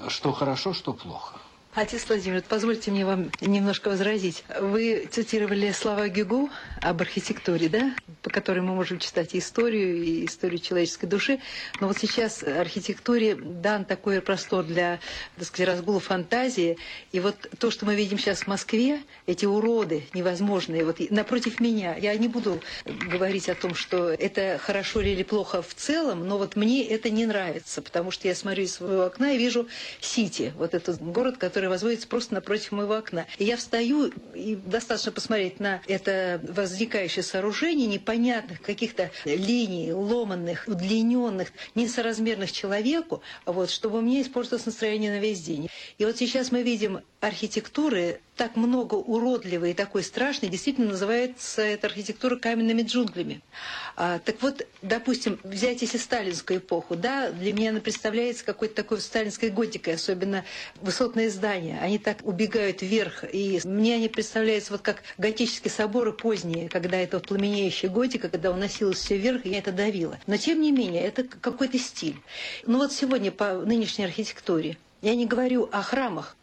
что 0.09 0.33
хорошо, 0.33 0.73
что 0.73 0.93
плохо. 0.93 1.37
Отец 1.77 2.05
Владимир, 2.07 2.41
позвольте 2.49 2.93
мне 2.93 3.05
вам 3.05 3.33
немножко 3.41 3.89
возразить. 3.89 4.45
Вы 4.61 5.09
цитировали 5.11 5.73
слова 5.73 6.09
Гюго 6.09 6.49
об 6.81 7.01
архитектуре, 7.01 7.69
да? 7.69 7.93
По 8.23 8.31
которой 8.31 8.61
мы 8.61 8.77
можем 8.77 9.01
читать 9.01 9.35
историю, 9.35 9.97
и 10.05 10.25
историю 10.25 10.61
человеческой 10.61 11.07
души. 11.07 11.41
Но 11.81 11.89
вот 11.89 11.99
сейчас 11.99 12.45
архитектуре 12.45 13.35
дан 13.35 13.85
такой 13.85 14.21
простор 14.21 14.63
для, 14.63 15.01
так 15.37 15.49
сказать, 15.49 15.69
разгула 15.71 15.99
фантазии. 15.99 16.79
И 17.11 17.19
вот 17.19 17.35
то, 17.59 17.73
что 17.73 17.87
мы 17.87 17.97
видим 17.97 18.21
сейчас 18.21 18.43
в 18.43 18.47
Москве, 18.47 19.03
эти 19.27 19.45
уроды 19.45 20.05
невозможные, 20.15 20.85
вот 20.85 21.01
напротив 21.11 21.59
меня, 21.59 21.97
я 21.97 22.17
не 22.17 22.29
буду 22.29 22.61
говорить 22.85 23.49
о 23.49 23.57
том, 23.57 23.75
что 23.75 24.11
это 24.11 24.61
хорошо 24.63 25.01
или 25.01 25.25
плохо 25.25 25.61
в 25.61 25.75
целом, 25.75 26.29
но 26.29 26.39
вот 26.39 26.55
мне 26.55 26.87
это 26.87 27.11
не 27.11 27.27
нравится, 27.27 27.83
потому 27.83 28.13
что 28.13 28.29
я 28.29 28.37
смотрю 28.37 28.63
из 28.63 28.75
своего 28.75 29.07
окна 29.07 29.33
и 29.35 29.39
вижу 29.39 29.67
Сити, 30.01 30.53
вот 30.57 30.75
этот 30.75 31.03
город, 31.03 31.37
который 31.37 31.64
которая 31.65 31.79
возводится 31.79 32.09
просто 32.09 32.35
напротив 32.35 32.73
моего 32.73 32.95
окна. 32.95 33.27
И 33.39 33.45
я 33.45 33.57
встаю, 33.57 34.13
и 34.35 34.55
достаточно 34.55 35.13
посмотреть 35.13 35.61
на 35.61 35.81
это 35.87 36.39
возникающее 36.47 37.23
сооружение 37.23 37.87
непонятных 37.87 38.61
каких-то 38.61 39.11
линий, 39.25 39.93
ломанных, 39.93 40.65
удлиненных, 40.67 41.53
несоразмерных 41.75 42.53
человеку, 42.53 43.23
вот, 43.47 43.71
чтобы 43.71 44.03
меня 44.03 44.21
испортилось 44.21 44.67
настроение 44.67 45.11
на 45.13 45.21
весь 45.21 45.41
день. 45.41 45.71
И 45.97 46.05
вот 46.05 46.19
сейчас 46.19 46.53
мы 46.53 46.63
видим 46.63 47.01
архитектуры 47.21 48.21
так 48.37 48.57
много 48.57 48.95
уродливой 48.95 49.71
и 49.71 49.75
такой 49.75 50.03
страшной, 50.03 50.51
действительно 50.51 50.89
называется 50.89 51.63
эта 51.63 51.87
архитектура 51.87 52.37
каменными 52.37 52.83
джунглями. 52.83 53.41
А, 53.97 54.19
так 54.19 54.43
вот, 54.43 54.67
допустим, 54.83 55.39
взять 55.45 55.83
если 55.83 55.99
сталинскую 55.99 56.59
эпоху, 56.59 56.97
да, 56.97 57.31
для 57.31 57.53
меня 57.53 57.71
она 57.71 57.81
представляется 57.81 58.45
какой-то 58.45 58.75
такой 58.75 59.01
сталинской 59.01 59.51
готикой, 59.51 59.95
особенно 59.95 60.45
высотные 60.81 61.31
здания. 61.31 61.79
Они 61.81 61.99
так 61.99 62.19
убегают 62.25 62.83
вверх, 62.83 63.25
и 63.33 63.61
мне 63.65 63.95
они 63.95 64.09
представляются 64.09 64.73
вот 64.73 64.83
как 64.83 65.03
готические 65.17 65.71
соборы 65.71 66.13
поздние, 66.13 66.69
когда 66.69 66.99
это 66.99 67.21
пламенеющая 67.21 67.89
готика, 67.89 68.29
когда 68.29 68.51
уносилось 68.51 68.99
все 68.99 69.17
вверх, 69.17 69.47
и 69.47 69.51
это 69.51 69.71
давила. 69.71 70.19
Но 70.27 70.37
тем 70.37 70.61
не 70.61 70.73
менее, 70.73 71.03
это 71.03 71.23
какой-то 71.23 71.79
стиль. 71.79 72.17
Ну 72.67 72.79
вот 72.79 72.93
сегодня 72.93 73.31
по 73.31 73.55
нынешней 73.55 74.05
архитектуре, 74.05 74.77
я 75.03 75.15
не 75.15 75.27
говорю 75.27 75.69
о 75.71 75.83
храмах, 75.83 76.35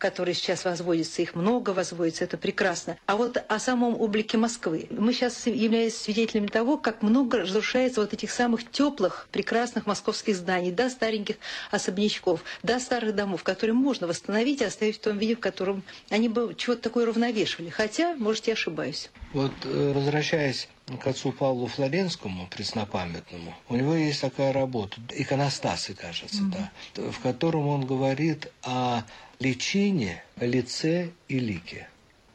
которые 0.00 0.34
сейчас 0.34 0.64
возводятся, 0.64 1.20
их 1.20 1.34
много 1.34 1.70
возводится, 1.70 2.24
это 2.24 2.38
прекрасно. 2.38 2.96
А 3.06 3.16
вот 3.16 3.36
о 3.46 3.58
самом 3.58 4.00
облике 4.00 4.38
Москвы. 4.38 4.88
Мы 4.90 5.12
сейчас 5.12 5.46
являемся 5.46 6.04
свидетелями 6.04 6.46
того, 6.46 6.78
как 6.78 7.02
много 7.02 7.40
разрушается 7.40 8.00
вот 8.00 8.14
этих 8.14 8.30
самых 8.30 8.68
теплых, 8.70 9.28
прекрасных 9.30 9.86
московских 9.86 10.36
зданий, 10.36 10.72
да, 10.72 10.88
стареньких 10.88 11.36
особнячков, 11.70 12.42
да, 12.62 12.80
старых 12.80 13.14
домов, 13.14 13.42
которые 13.42 13.74
можно 13.74 14.06
восстановить 14.06 14.62
и 14.62 14.64
оставить 14.64 14.96
в 14.96 15.00
том 15.00 15.18
виде, 15.18 15.36
в 15.36 15.40
котором 15.40 15.82
они 16.08 16.30
бы 16.30 16.54
чего-то 16.56 16.80
такое 16.80 17.04
равновешивали. 17.04 17.68
Хотя, 17.68 18.14
может, 18.16 18.46
я 18.46 18.54
ошибаюсь. 18.54 19.10
Вот, 19.32 19.52
э, 19.62 19.92
возвращаясь 19.94 20.68
к 21.00 21.06
отцу 21.06 21.30
Павлу 21.30 21.68
Флоренскому, 21.68 22.48
преснопамятному, 22.48 23.54
у 23.68 23.76
него 23.76 23.94
есть 23.94 24.20
такая 24.20 24.52
работа, 24.52 25.00
иконостасы, 25.10 25.94
кажется, 25.94 26.42
mm-hmm. 26.42 26.50
да, 26.96 27.12
в 27.12 27.20
котором 27.20 27.68
он 27.68 27.86
говорит 27.86 28.50
о 28.64 29.02
личине, 29.38 30.22
лице 30.40 31.10
и 31.28 31.38
лике. 31.38 31.88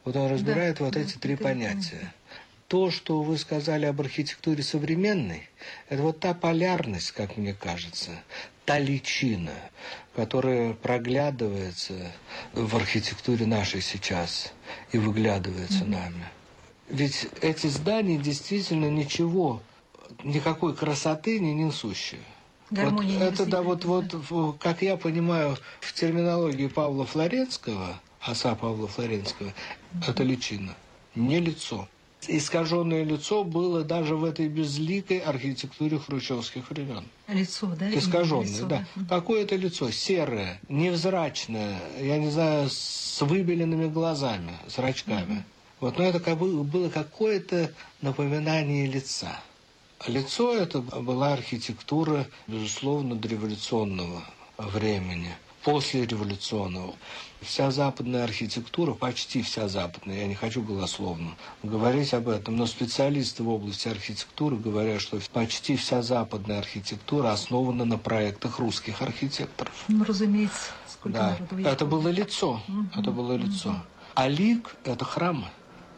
Вот 0.05 0.15
он 0.15 0.31
разбирает 0.31 0.77
да, 0.77 0.85
вот 0.85 0.93
да, 0.93 1.01
эти 1.01 1.17
три 1.17 1.35
понятия. 1.35 2.13
То, 2.69 2.89
что 2.91 3.21
вы 3.21 3.37
сказали 3.37 3.85
об 3.85 3.99
архитектуре 4.01 4.63
современной, 4.63 5.49
это 5.89 6.01
вот 6.01 6.19
та 6.19 6.33
полярность, 6.33 7.11
как 7.11 7.37
мне 7.37 7.53
кажется, 7.53 8.11
та 8.65 8.79
личина, 8.79 9.53
которая 10.15 10.73
проглядывается 10.73 12.11
в 12.53 12.75
архитектуре 12.75 13.45
нашей 13.45 13.81
сейчас 13.81 14.53
и 14.91 14.97
выглядывается 14.97 15.83
mm-hmm. 15.83 15.89
нами. 15.89 16.25
Ведь 16.89 17.27
эти 17.41 17.67
здания 17.67 18.17
действительно 18.17 18.89
ничего, 18.89 19.61
никакой 20.23 20.75
красоты 20.75 21.39
не 21.39 21.53
несущие. 21.53 22.21
Гармония 22.71 23.19
вот 23.19 23.33
это 23.33 23.45
да, 23.45 23.61
вот, 23.61 23.85
вот, 23.85 24.57
как 24.59 24.81
я 24.81 24.97
понимаю, 24.97 25.57
в 25.81 25.93
терминологии 25.93 26.67
Павла 26.67 27.05
Флоренского, 27.05 27.99
оса 28.21 28.55
Павла 28.55 28.87
Флоренского, 28.87 29.53
это 30.07 30.23
личина, 30.23 30.75
не 31.15 31.39
лицо. 31.39 31.87
Искаженное 32.27 33.03
лицо 33.03 33.43
было 33.43 33.83
даже 33.83 34.15
в 34.15 34.23
этой 34.23 34.47
безликой 34.47 35.19
архитектуре 35.19 35.99
хрущевских 35.99 36.71
времен. 36.71 37.05
Лицо, 37.27 37.67
да? 37.67 37.93
Искаженное, 37.93 38.47
лицо, 38.47 38.65
да. 38.65 38.87
да. 38.95 39.05
Какое 39.07 39.43
это 39.43 39.55
лицо? 39.55 39.91
Серое, 39.91 40.59
невзрачное, 40.67 41.79
я 42.01 42.17
не 42.17 42.31
знаю, 42.31 42.69
с 42.71 43.21
выбеленными 43.21 43.87
глазами, 43.87 44.53
зрачками. 44.67 45.33
Угу. 45.33 45.43
Вот, 45.79 45.97
но 45.97 46.05
это 46.05 46.19
как 46.19 46.37
бы 46.37 46.63
было 46.63 46.89
какое-то 46.89 47.71
напоминание 48.01 48.85
лица. 48.87 49.39
Лицо 50.07 50.55
это 50.55 50.81
была 50.81 51.33
архитектура, 51.33 52.27
безусловно, 52.47 53.15
дореволюционного 53.15 54.23
времени, 54.57 55.35
после 55.63 56.05
революционного. 56.05 56.93
Вся 57.41 57.71
западная 57.71 58.23
архитектура, 58.23 58.93
почти 58.93 59.41
вся 59.41 59.67
западная, 59.67 60.19
я 60.19 60.27
не 60.27 60.35
хочу 60.35 60.61
голословно 60.61 61.35
говорить 61.63 62.13
об 62.13 62.29
этом, 62.29 62.55
но 62.55 62.65
специалисты 62.65 63.43
в 63.43 63.49
области 63.49 63.87
архитектуры 63.87 64.57
говорят, 64.57 65.01
что 65.01 65.19
почти 65.33 65.75
вся 65.75 66.01
западная 66.01 66.59
архитектура 66.59 67.31
основана 67.31 67.83
на 67.85 67.97
проектах 67.97 68.59
русских 68.59 69.01
архитекторов. 69.01 69.73
Ну, 69.87 70.03
разумеется. 70.05 70.69
Сколько 70.87 71.37
да. 71.51 71.69
Это 71.69 71.85
было 71.85 72.07
лицо. 72.09 72.61
Угу. 72.67 72.99
Это 72.99 73.11
было 73.11 73.33
лицо. 73.33 73.75
А 74.15 74.27
лик– 74.27 74.75
это 74.85 75.03
храмы, 75.03 75.47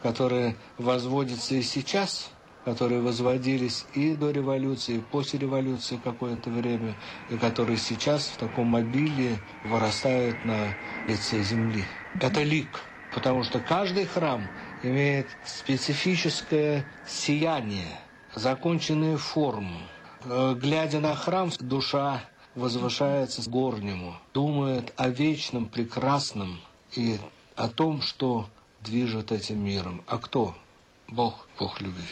которые 0.02 0.56
возводятся 0.76 1.54
и 1.54 1.62
сейчас– 1.62 2.30
которые 2.68 3.00
возводились 3.00 3.86
и 3.94 4.14
до 4.14 4.30
революции, 4.30 4.96
и 4.96 5.00
после 5.00 5.38
революции 5.38 5.96
какое-то 5.96 6.50
время, 6.50 6.96
и 7.30 7.38
которые 7.38 7.78
сейчас 7.78 8.28
в 8.28 8.36
таком 8.36 8.66
мобиле 8.66 9.40
вырастают 9.62 10.44
на 10.44 10.76
лице 11.06 11.40
земли. 11.42 11.86
Это 12.20 12.42
лик, 12.42 12.80
потому 13.10 13.42
что 13.42 13.60
каждый 13.60 14.04
храм 14.04 14.50
имеет 14.82 15.30
специфическое 15.44 16.84
сияние, 17.06 17.88
законченные 18.34 19.16
формы. 19.16 19.80
Э, 20.24 20.54
глядя 20.54 21.00
на 21.00 21.14
храм, 21.14 21.50
душа 21.60 22.22
возвышается 22.54 23.40
к 23.42 23.48
горнему, 23.48 24.14
думает 24.34 24.92
о 24.96 25.08
вечном, 25.08 25.70
прекрасном 25.70 26.60
и 26.94 27.16
о 27.56 27.68
том, 27.68 28.02
что 28.02 28.46
движет 28.82 29.32
этим 29.32 29.64
миром. 29.64 30.02
А 30.06 30.18
кто? 30.18 30.54
Бог, 31.08 31.48
Бог 31.58 31.80
любви. 31.80 32.04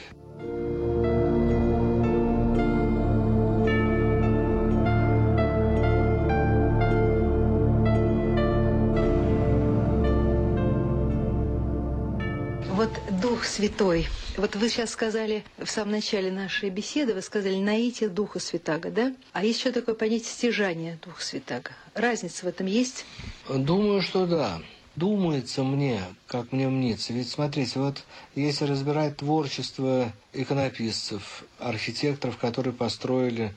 Вот 12.70 12.90
Дух 13.23 13.44
Святой. 13.44 14.06
Вот 14.37 14.54
вы 14.54 14.68
сейчас 14.68 14.90
сказали 14.90 15.44
в 15.58 15.66
самом 15.66 15.92
начале 15.92 16.30
нашей 16.30 16.68
беседы, 16.68 17.14
вы 17.14 17.23
сказали 17.23 17.56
наитие 17.56 18.11
Духа 18.11 18.38
Святаго, 18.38 18.90
да? 18.90 19.14
А 19.32 19.44
есть 19.44 19.61
еще 19.61 19.73
такое 19.73 19.94
понятие 19.94 20.28
стяжания 20.28 20.99
Духа 21.02 21.23
Святаго. 21.23 21.70
Разница 21.94 22.44
в 22.44 22.49
этом 22.49 22.66
есть? 22.66 23.06
Думаю, 23.49 24.02
что 24.02 24.26
да. 24.26 24.61
Думается 24.96 25.62
мне, 25.62 26.00
как 26.26 26.52
мне 26.52 26.68
мнится. 26.68 27.12
Ведь 27.12 27.28
смотрите, 27.28 27.78
вот 27.78 28.02
если 28.34 28.64
разбирать 28.64 29.18
творчество 29.18 30.12
иконописцев, 30.32 31.44
архитекторов, 31.58 32.38
которые 32.38 32.72
построили 32.72 33.54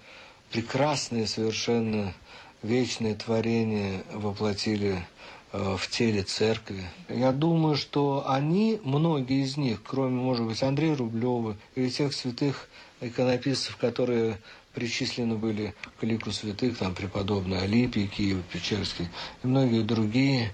прекрасные 0.51 1.27
совершенно 1.27 2.13
вечные 2.61 3.15
творения, 3.15 4.03
воплотили 4.11 5.05
Э, 5.51 5.77
в 5.79 5.87
теле 5.87 6.21
церкви. 6.21 6.83
Я 7.07 7.31
думаю, 7.31 7.75
что 7.75 8.25
они, 8.27 8.79
многие 8.83 9.43
из 9.43 9.57
них, 9.57 9.81
кроме, 9.83 10.21
может 10.21 10.45
быть, 10.45 10.61
Андрея 10.61 10.95
Рублева 10.95 11.57
или 11.73 11.89
тех 11.89 12.13
святых 12.13 12.69
иконописцев, 13.01 13.75
которые 13.77 14.37
причислены 14.75 15.37
были 15.37 15.73
к 15.99 16.03
лику 16.03 16.31
святых, 16.31 16.77
там 16.77 16.93
преподобный 16.93 17.63
Алипий, 17.63 18.05
Киево-Печерский 18.05 19.07
и 19.41 19.47
многие 19.47 19.81
другие. 19.81 20.53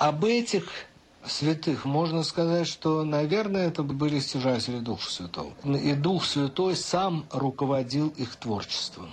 Об 0.00 0.24
этих 0.24 0.64
святых 1.26 1.84
можно 1.84 2.22
сказать, 2.22 2.66
что, 2.66 3.04
наверное, 3.04 3.68
это 3.68 3.82
были 3.82 4.18
стяжатели 4.18 4.78
Духа 4.78 5.10
Святого. 5.10 5.52
И 5.76 5.92
Дух 5.92 6.24
Святой 6.24 6.74
сам 6.74 7.26
руководил 7.30 8.08
их 8.16 8.34
творчеством. 8.36 9.10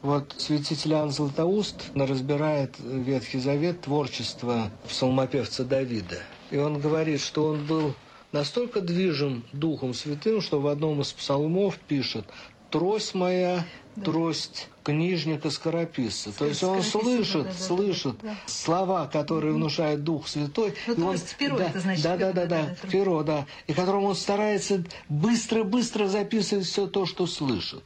Вот 0.00 0.36
святитель 0.38 0.92
Иоанн 0.92 1.10
Златоуст 1.10 1.90
разбирает 1.92 2.76
Ветхий 2.78 3.40
Завет 3.40 3.80
творчество 3.80 4.70
псалмопевца 4.88 5.64
Давида. 5.64 6.20
И 6.52 6.56
он 6.56 6.78
говорит, 6.78 7.20
что 7.20 7.46
он 7.46 7.66
был 7.66 7.96
настолько 8.30 8.80
движим 8.80 9.42
Духом 9.52 9.92
Святым, 9.92 10.40
что 10.40 10.60
в 10.60 10.68
одном 10.68 11.00
из 11.00 11.12
псалмов 11.12 11.76
пишет 11.88 12.26
«Трость 12.70 13.14
моя, 13.14 13.64
трость 14.04 14.68
книжника 14.84 15.50
скорописца». 15.50 16.32
То 16.32 16.46
есть 16.46 16.62
он 16.62 16.82
слышит, 16.82 17.44
да, 17.44 17.50
да, 17.50 17.54
слышит 17.54 18.16
да, 18.22 18.28
да. 18.30 18.36
слова, 18.46 19.06
которые 19.06 19.54
внушает 19.54 20.04
Дух 20.04 20.28
Святой. 20.28 20.74
Ну, 20.86 21.12
и 21.12 21.14
он, 21.14 21.16
перо, 21.38 21.58
да, 21.58 21.64
это 21.68 21.80
значит. 21.80 22.04
Да, 22.04 22.16
да, 22.16 22.32
да, 22.32 22.46
да, 22.46 22.62
да, 22.82 22.88
перо, 22.88 23.22
да. 23.22 23.46
И 23.66 23.72
которым 23.72 24.04
он 24.04 24.16
старается 24.16 24.84
быстро-быстро 25.08 26.08
записывать 26.08 26.66
все 26.66 26.86
то, 26.86 27.06
что 27.06 27.26
слышит. 27.26 27.84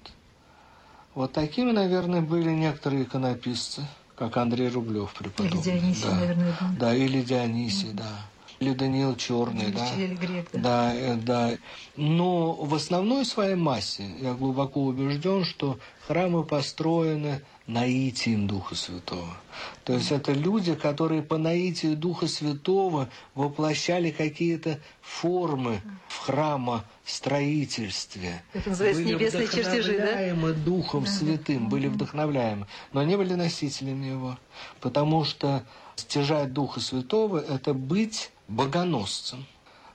Вот 1.15 1.33
такими, 1.33 1.73
наверное, 1.73 2.23
были 2.23 2.51
некоторые 2.51 3.03
иконописцы, 3.03 3.83
как 4.17 4.37
Андрей 4.37 4.69
Рублев 4.69 5.13
преподобный. 5.13 5.61
Или 5.61 5.63
Дионисий, 5.63 6.05
да. 6.05 6.15
наверное. 6.15 6.57
Да. 6.59 6.75
да, 6.81 6.95
или 6.95 7.23
Дионисий, 7.23 7.91
mm. 7.91 7.95
да. 7.95 8.32
Или 8.63 8.75
Даниил 8.75 9.17
Черный, 9.17 9.65
или 9.65 9.73
да. 9.73 9.91
Грек, 10.15 10.49
да. 10.53 10.61
Да, 10.61 10.95
э, 10.95 11.17
да. 11.17 11.51
Но 11.97 12.53
в 12.53 12.73
основной 12.75 13.25
своей 13.25 13.57
массе 13.57 14.05
я 14.21 14.35
глубоко 14.35 14.85
убежден, 14.85 15.45
что 15.45 15.81
храмы 16.07 16.45
построены 16.45 17.43
наитием 17.67 18.47
Духа 18.47 18.77
Святого. 18.77 19.37
То 19.83 19.95
есть 19.95 20.13
это 20.13 20.33
люди, 20.33 20.77
которые 20.77 21.23
по 21.23 21.39
наитию 21.39 21.97
Духа 21.97 22.29
Святого 22.29 23.09
воплощали 23.35 24.13
какие-то 24.13 24.79
формы 25.01 25.83
в 26.07 26.19
храмостроительстве. 26.19 28.45
Это 28.53 28.71
называется 28.71 29.03
были 29.03 29.15
небесные 29.15 29.49
чертежи, 29.49 29.99
да? 29.99 30.33
Духом 30.53 31.03
да, 31.05 31.11
Святым, 31.11 31.69
были 31.69 31.89
вдохновляемы, 31.89 32.69
но 32.93 33.03
не 33.03 33.17
были 33.17 33.35
носителями 33.35 34.07
его. 34.07 34.39
Потому 34.81 35.25
что 35.25 35.65
стяжать 35.97 36.53
Духа 36.53 36.79
Святого– 36.79 37.39
это 37.49 37.75
быть 37.75 38.31
богоносцем. 38.55 39.47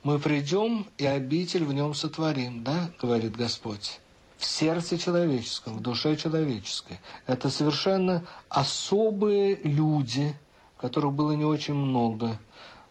Мы 0.03 0.19
придем 0.19 0.87
и 0.97 1.05
обитель 1.05 1.65
в 1.65 1.73
нем 1.73 1.93
сотворим, 1.93 2.63
да, 2.63 2.89
говорит 3.01 3.35
Господь 3.35 3.99
в 4.37 4.45
сердце 4.45 4.97
человеческом, 4.97 5.77
в 5.77 5.81
душе 5.81 6.15
человеческой. 6.15 6.99
Это 7.25 7.49
совершенно 7.49 8.23
особые 8.49 9.55
люди, 9.63 10.35
которых 10.77 11.13
было 11.13 11.31
не 11.31 11.45
очень 11.45 11.73
много 11.73 12.37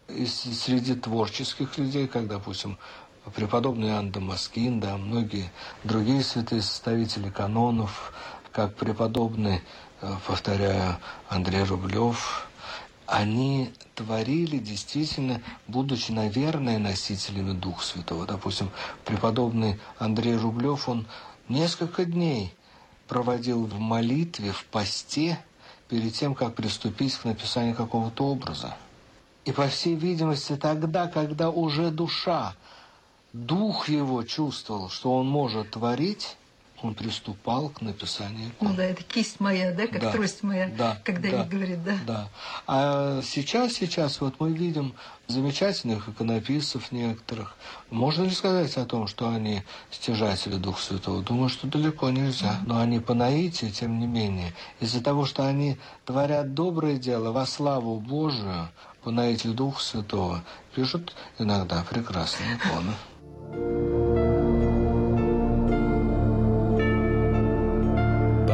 и 0.09 0.25
среди 0.25 0.95
творческих 0.95 1.77
людей, 1.77 2.07
как, 2.07 2.27
допустим, 2.27 2.77
преподобный 3.35 3.89
Иоанн 3.89 4.11
Дамаскин, 4.11 4.79
да, 4.79 4.97
многие 4.97 5.51
другие 5.83 6.23
святые 6.23 6.61
составители 6.61 7.29
канонов, 7.29 8.13
как 8.51 8.75
преподобный, 8.75 9.61
э, 10.01 10.13
повторяю, 10.25 10.97
Андрей 11.27 11.63
Рублев, 11.63 12.46
они 13.07 13.71
творили 13.95 14.57
действительно, 14.59 15.41
будучи, 15.67 16.11
наверное, 16.11 16.77
носителями 16.77 17.53
Духа 17.53 17.83
Святого. 17.83 18.25
Допустим, 18.25 18.69
преподобный 19.05 19.79
Андрей 19.97 20.35
Рублев, 20.35 20.89
он 20.89 21.07
несколько 21.47 22.05
дней 22.05 22.53
проводил 23.07 23.65
в 23.65 23.79
молитве, 23.79 24.51
в 24.51 24.65
посте, 24.65 25.39
перед 25.87 26.13
тем, 26.13 26.35
как 26.35 26.55
приступить 26.55 27.15
к 27.15 27.23
написанию 27.23 27.73
какого-то 27.73 28.25
образа. 28.25 28.75
И, 29.45 29.53
по 29.53 29.69
всей 29.69 29.95
видимости, 29.95 30.57
тогда, 30.57 31.07
когда 31.07 31.49
уже 31.49 31.91
душа, 31.91 32.55
дух 33.31 33.87
его 33.87 34.23
чувствовал, 34.23 34.89
что 34.89 35.15
он 35.15 35.27
может 35.27 35.71
творить, 35.71 36.35
он 36.83 36.93
приступал 36.93 37.69
к 37.69 37.81
написанию 37.81 38.49
икон. 38.49 38.69
Ну 38.69 38.75
да, 38.75 38.83
это 38.83 39.03
кисть 39.03 39.39
моя, 39.39 39.73
да, 39.73 39.87
как 39.87 39.99
да, 39.99 40.11
трость 40.11 40.43
моя, 40.43 40.69
да, 40.77 41.01
когда 41.03 41.29
да, 41.29 41.43
говорит, 41.43 41.83
да. 41.83 41.97
Да. 42.05 42.29
А 42.67 43.21
сейчас, 43.23 43.73
сейчас 43.73 44.21
вот 44.21 44.35
мы 44.39 44.51
видим 44.51 44.93
замечательных 45.27 46.07
иконописцев 46.07 46.91
некоторых. 46.91 47.55
Можно 47.89 48.23
ли 48.23 48.31
сказать 48.31 48.77
о 48.77 48.85
том, 48.85 49.07
что 49.07 49.29
они 49.29 49.63
стяжатели 49.89 50.55
Духа 50.55 50.81
Святого? 50.81 51.23
Думаю, 51.23 51.49
что 51.49 51.67
далеко 51.67 52.09
нельзя. 52.11 52.59
Но 52.65 52.79
они 52.79 52.99
по 52.99 53.13
наитию, 53.13 53.71
тем 53.71 53.99
не 53.99 54.05
менее, 54.05 54.53
из-за 54.79 55.03
того, 55.03 55.25
что 55.25 55.45
они 55.45 55.77
творят 56.05 56.53
доброе 56.53 56.97
дело 56.97 57.31
во 57.31 57.45
славу 57.45 57.99
Божию, 57.99 58.69
по 59.03 59.09
наитию 59.09 59.53
Духа 59.53 59.81
Святого, 59.81 60.43
пишут 60.75 61.15
иногда 61.39 61.83
прекрасные 61.89 62.55
иконы. 62.55 62.93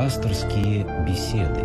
Пасторские 0.04 0.84
беседы. 1.08 1.62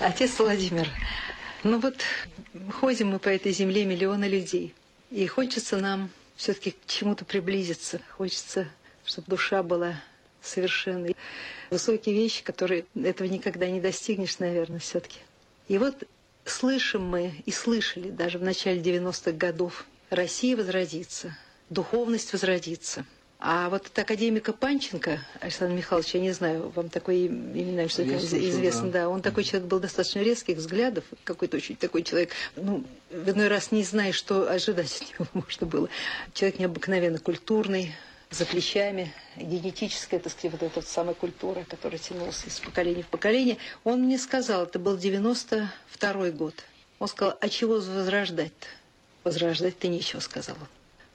Отец 0.00 0.40
Владимир, 0.40 0.88
ну 1.62 1.78
вот 1.78 1.94
ходим 2.80 3.10
мы 3.10 3.20
по 3.20 3.28
этой 3.28 3.52
земле 3.52 3.84
миллионы 3.84 4.24
людей, 4.24 4.74
и 5.12 5.24
хочется 5.28 5.76
нам 5.76 6.10
все-таки 6.34 6.72
к 6.72 6.86
чему-то 6.88 7.24
приблизиться, 7.24 8.00
хочется, 8.10 8.66
чтобы 9.04 9.28
душа 9.28 9.62
была 9.62 10.02
совершенной. 10.42 11.14
Высокие 11.70 12.16
вещи, 12.16 12.42
которые 12.42 12.86
этого 13.00 13.28
никогда 13.28 13.70
не 13.70 13.80
достигнешь, 13.80 14.40
наверное, 14.40 14.80
все-таки. 14.80 15.20
И 15.68 15.78
вот 15.78 15.94
слышим 16.44 17.04
мы 17.04 17.40
и 17.46 17.52
слышали 17.52 18.10
даже 18.10 18.40
в 18.40 18.42
начале 18.42 18.80
90-х 18.80 19.30
годов 19.30 19.86
Россия 20.10 20.56
возродится, 20.56 21.36
духовность 21.70 22.32
возродится. 22.32 23.04
А 23.38 23.68
вот 23.68 23.86
от 23.86 23.98
академика 23.98 24.54
Панченко, 24.54 25.20
Александр 25.40 25.74
Михайлович, 25.74 26.14
я 26.14 26.20
не 26.20 26.32
знаю, 26.32 26.70
вам 26.70 26.88
такое 26.88 27.16
имя 27.16 27.88
что 27.88 28.02
я 28.02 28.16
известно, 28.16 28.90
да. 28.90 29.02
да. 29.02 29.08
Он 29.10 29.20
такой 29.20 29.44
человек 29.44 29.68
был 29.68 29.78
достаточно 29.78 30.20
резких 30.20 30.56
взглядов, 30.56 31.04
какой-то 31.22 31.58
очень 31.58 31.76
такой 31.76 32.02
человек, 32.02 32.30
ну, 32.56 32.84
в 33.10 33.30
иной 33.30 33.48
раз 33.48 33.72
не 33.72 33.82
зная, 33.82 34.12
что 34.12 34.50
ожидать 34.50 35.02
от 35.02 35.10
него 35.12 35.26
можно 35.34 35.66
было. 35.66 35.88
Человек 36.32 36.60
необыкновенно 36.60 37.18
культурный, 37.18 37.94
за 38.30 38.44
плечами, 38.44 39.12
генетическая, 39.36 40.18
так 40.18 40.32
сказать, 40.32 40.52
вот 40.52 40.62
эта 40.62 40.76
вот 40.76 40.88
самая 40.88 41.14
культура, 41.14 41.64
которая 41.68 41.98
тянулась 41.98 42.44
из 42.44 42.58
поколения 42.58 43.02
в 43.02 43.06
поколение. 43.06 43.56
Он 43.84 44.02
мне 44.02 44.18
сказал, 44.18 44.64
это 44.64 44.78
был 44.78 44.96
92 44.96 46.30
год, 46.30 46.54
Он 46.98 47.06
сказал, 47.06 47.38
а 47.40 47.48
чего 47.48 47.74
возрождать-то? 47.74 48.66
Возрождать-то 49.26 49.88
нечего, 49.88 50.20
сказал 50.20 50.54
он. 50.54 50.68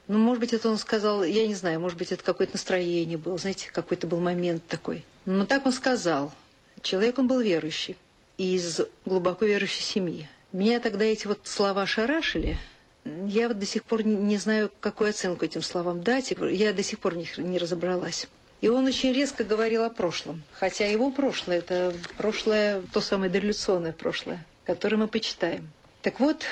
Ну, 0.09 0.19
может 0.19 0.41
быть, 0.41 0.51
это 0.51 0.69
он 0.69 0.77
сказал, 0.77 1.23
я 1.23 1.47
не 1.47 1.55
знаю, 1.55 1.79
может 1.79 1.97
быть, 1.97 2.11
это 2.11 2.21
какое-то 2.21 2.55
настроение 2.55 3.17
было, 3.17 3.37
знаете, 3.37 3.69
какой-то 3.71 4.05
был 4.05 4.19
момент 4.19 4.67
такой. 4.67 5.05
Но 5.25 5.45
так 5.45 5.65
он 5.65 5.71
сказал. 5.71 6.33
Человек 6.81 7.19
он 7.19 7.29
был 7.29 7.39
верующий, 7.39 7.95
из 8.37 8.81
глубоко 9.05 9.45
верующей 9.45 9.83
семьи. 9.83 10.27
Меня 10.51 10.81
тогда 10.81 11.05
эти 11.05 11.25
вот 11.25 11.39
слова 11.45 11.85
шарашили. 11.85 12.57
Я 13.05 13.47
вот 13.47 13.59
до 13.59 13.65
сих 13.65 13.85
пор 13.85 14.03
не 14.03 14.35
знаю, 14.35 14.69
какую 14.81 15.11
оценку 15.11 15.45
этим 15.45 15.61
словам 15.61 16.03
дать. 16.03 16.33
Я 16.51 16.73
до 16.73 16.83
сих 16.83 16.99
пор 16.99 17.15
не, 17.15 17.29
не 17.37 17.57
разобралась. 17.57 18.27
И 18.59 18.67
он 18.67 18.85
очень 18.87 19.13
резко 19.13 19.45
говорил 19.45 19.85
о 19.85 19.89
прошлом. 19.89 20.43
Хотя 20.51 20.85
его 20.85 21.11
прошлое– 21.11 21.59
это 21.59 21.93
прошлое, 22.17 22.83
то 22.91 22.99
самое 22.99 23.31
дореволюционное 23.31 23.93
прошлое, 23.93 24.45
которое 24.65 24.97
мы 24.97 25.07
почитаем. 25.07 25.69
Так 26.01 26.19
вот, 26.19 26.43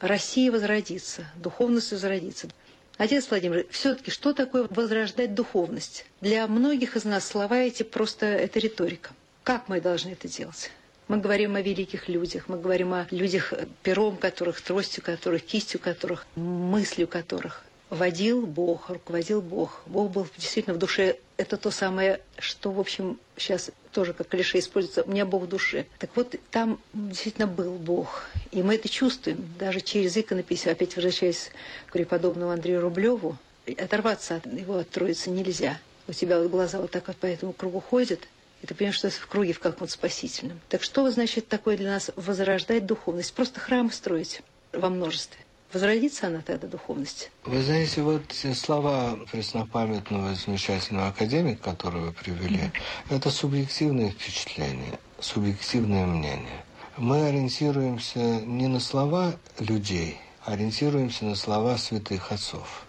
Россия 0.00 0.50
возродится, 0.50 1.26
духовность 1.36 1.92
возродится. 1.92 2.48
Отец 2.96 3.28
Владимир, 3.30 3.66
все-таки 3.70 4.10
что 4.10 4.32
такое 4.32 4.66
возрождать 4.68 5.34
духовность? 5.34 6.04
Для 6.20 6.46
многих 6.46 6.96
из 6.96 7.04
нас 7.04 7.26
слова 7.26 7.58
эти 7.58 7.82
просто 7.82 8.26
это 8.26 8.58
риторика. 8.58 9.10
Как 9.42 9.68
мы 9.68 9.80
должны 9.80 10.10
это 10.10 10.28
делать? 10.28 10.70
Мы 11.08 11.18
говорим 11.18 11.56
о 11.56 11.62
великих 11.62 12.08
людях, 12.08 12.44
мы 12.48 12.58
говорим 12.58 12.94
о 12.94 13.06
людях, 13.10 13.52
пером 13.82 14.16
которых, 14.16 14.60
тростью 14.60 15.02
которых, 15.02 15.42
кистью 15.44 15.80
которых, 15.80 16.26
мыслью 16.36 17.08
которых 17.08 17.64
водил 17.90 18.46
Бог, 18.46 18.88
руководил 18.88 19.42
Бог. 19.42 19.82
Бог 19.86 20.10
был 20.10 20.26
действительно 20.38 20.74
в 20.74 20.78
душе. 20.78 21.16
Это 21.36 21.56
то 21.56 21.70
самое, 21.70 22.20
что, 22.38 22.70
в 22.70 22.80
общем, 22.80 23.18
сейчас 23.36 23.70
тоже 23.92 24.12
как 24.12 24.28
клише 24.28 24.58
используется, 24.58 25.02
у 25.02 25.10
меня 25.10 25.26
Бог 25.26 25.42
в 25.42 25.48
душе. 25.48 25.86
Так 25.98 26.10
вот, 26.14 26.34
там 26.50 26.80
действительно 26.94 27.46
был 27.46 27.74
Бог. 27.76 28.24
И 28.50 28.62
мы 28.62 28.76
это 28.76 28.88
чувствуем, 28.88 29.48
даже 29.58 29.80
через 29.80 30.16
иконопись, 30.16 30.66
опять 30.66 30.96
возвращаясь 30.96 31.50
к 31.86 31.92
преподобному 31.92 32.50
Андрею 32.50 32.80
Рублеву, 32.80 33.36
оторваться 33.78 34.36
от 34.36 34.46
его 34.46 34.78
от 34.78 34.90
Троицы 34.90 35.30
нельзя. 35.30 35.78
У 36.08 36.12
тебя 36.12 36.42
глаза 36.42 36.80
вот 36.80 36.90
так 36.90 37.06
вот 37.08 37.16
по 37.16 37.26
этому 37.26 37.52
кругу 37.52 37.80
ходят, 37.80 38.20
и 38.62 38.66
ты 38.66 38.74
понимаешь, 38.74 38.96
что 38.96 39.10
в 39.10 39.26
круге 39.26 39.52
в 39.52 39.60
каком-то 39.60 39.92
спасительном. 39.92 40.60
Так 40.68 40.82
что 40.82 41.08
значит 41.10 41.48
такое 41.48 41.76
для 41.76 41.90
нас 41.90 42.10
возрождать 42.16 42.86
духовность? 42.86 43.32
Просто 43.32 43.60
храмы 43.60 43.92
строить 43.92 44.42
во 44.72 44.90
множестве. 44.90 45.40
Возродится 45.72 46.26
она 46.26 46.40
тогда, 46.40 46.66
духовность? 46.66 47.30
Вы 47.44 47.62
знаете, 47.62 48.02
вот 48.02 48.22
слова 48.54 49.18
преснопамятного 49.30 50.34
замечательного 50.34 51.08
академика, 51.08 51.70
которого 51.70 52.06
вы 52.06 52.12
привели, 52.12 52.58
mm-hmm. 52.58 53.16
это 53.16 53.30
субъективное 53.30 54.10
впечатление, 54.10 54.98
субъективное 55.20 56.06
мнение. 56.06 56.64
Мы 56.96 57.24
ориентируемся 57.28 58.40
не 58.40 58.66
на 58.66 58.80
слова 58.80 59.34
людей, 59.60 60.18
а 60.44 60.54
ориентируемся 60.54 61.24
на 61.24 61.36
слова 61.36 61.78
святых 61.78 62.32
отцов, 62.32 62.84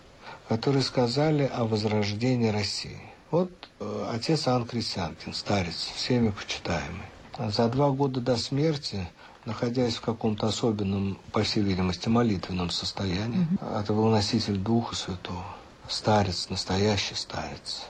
которые 0.49 0.81
сказали 0.81 1.49
о 1.53 1.65
возрождении 1.65 2.49
России. 2.49 2.99
Вот 3.29 3.51
э, 3.79 4.09
отец 4.11 4.47
Ан 4.47 4.65
Крестьянкин, 4.65 5.33
старец, 5.35 5.91
всеми 5.95 6.29
почитаемый. 6.29 7.05
За 7.37 7.69
два 7.69 7.91
года 7.91 8.19
до 8.19 8.37
смерти 8.37 9.07
находясь 9.45 9.95
в 9.95 10.01
каком-то 10.01 10.47
особенном, 10.47 11.17
по 11.31 11.43
всей 11.43 11.63
видимости, 11.63 12.09
молитвенном 12.09 12.69
состоянии. 12.69 13.47
Mm-hmm. 13.51 13.81
Это 13.81 13.93
был 13.93 14.07
носитель 14.09 14.57
Духа 14.57 14.95
Святого, 14.95 15.45
старец, 15.87 16.49
настоящий 16.49 17.15
старец, 17.15 17.83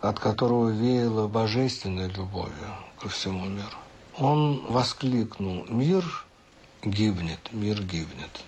от 0.00 0.18
которого 0.18 0.70
веяло 0.70 1.28
божественной 1.28 2.08
любовью 2.08 2.76
ко 2.98 3.08
всему 3.08 3.46
миру. 3.46 3.68
Он 4.18 4.66
воскликнул 4.66 5.64
«Мир 5.68 6.04
гибнет, 6.82 7.52
мир 7.52 7.82
гибнет». 7.82 8.44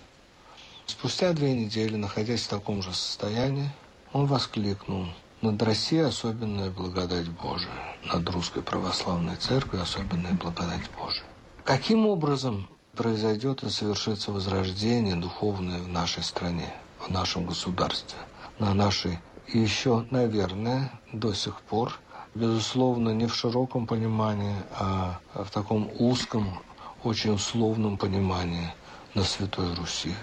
Спустя 0.87 1.33
две 1.33 1.55
недели, 1.55 1.97
находясь 1.97 2.43
в 2.43 2.49
таком 2.49 2.83
же 2.83 2.93
состоянии, 2.93 3.71
он 4.13 4.27
воскликнул 4.27 5.07
над 5.41 5.63
Россией 5.63 6.03
особенная 6.03 6.71
благодать 6.71 7.29
Божия, 7.29 7.97
над 8.05 8.29
Русской 8.29 8.63
Православной 8.63 9.37
Церковью 9.37 9.83
особенная 9.83 10.35
благодать 10.35 10.91
Божия. 10.99 11.25
Каким 11.65 12.09
образом 12.09 12.69
произойдет 12.97 13.63
и 13.63 13.71
совершится 13.71 14.33
возрождение 14.33 15.15
духовное 15.15 15.79
в 15.79 15.87
нашей 15.87 16.25
стране, 16.25 16.75
в 16.99 17.09
нашем 17.09 17.47
государстве, 17.47 18.19
на 18.59 18.75
нашей 18.75 19.21
еще, 19.47 20.05
наверное, 20.11 20.91
до 21.13 21.33
сих 21.33 21.61
пор, 21.61 22.01
безусловно, 22.35 23.11
не 23.11 23.27
в 23.27 23.37
широком 23.37 23.87
понимании, 23.87 24.57
а 24.77 25.21
в 25.35 25.51
таком 25.51 25.89
узком, 26.01 26.59
очень 27.05 27.35
условном 27.35 27.97
понимании 27.97 28.75
на 29.15 29.23
Святой 29.23 29.73
Руси. 29.75 30.17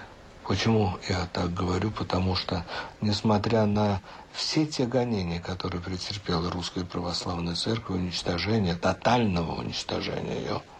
Почему 0.45 0.97
я 1.08 1.25
так 1.32 1.54
говорю? 1.54 1.91
Потому 1.91 2.36
что, 2.36 2.65
несмотря 2.99 3.65
на 3.65 4.02
все 4.34 4.65
те 4.65 4.86
гонения, 4.86 5.39
которые 5.39 5.82
претерпела 5.82 6.52
Русская 6.52 6.84
Православная 6.84 7.56
Церковь, 7.56 7.95
уничтожение, 7.95 8.75
тотального 8.75 9.62
уничтожения 9.62 10.38
ее– 10.38 10.62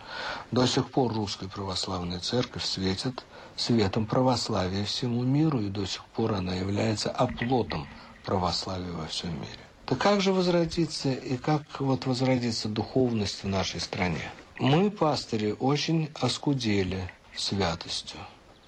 до 0.52 0.66
сих 0.66 0.90
пор 0.92 1.14
Русская 1.14 1.48
Православная 1.48 2.20
Церковь 2.20 2.66
светит 2.66 3.24
светом 3.56 4.06
православия 4.06 4.86
всему 4.86 5.24
миру, 5.24 5.60
и 5.62 5.70
до 5.70 5.86
сих 5.86 6.04
пор 6.06 6.34
она 6.34 6.54
является 6.54 7.12
оплотом 7.12 7.88
православия 8.26 8.92
во 8.92 9.08
всем 9.08 9.34
мире. 9.34 9.60
Так 9.86 9.98
как 9.98 10.22
же 10.22 10.32
возродиться 10.34 11.12
и 11.12 11.36
как 11.38 11.64
вот 11.80 12.06
возродиться 12.06 12.70
духовность 12.70 13.44
в 13.44 13.48
нашей 13.48 13.80
стране? 13.80 14.32
Мы, 14.60 14.92
пастыри, 14.92 15.56
очень 15.60 16.10
оскудели 16.14 17.10
святостью. 17.36 18.20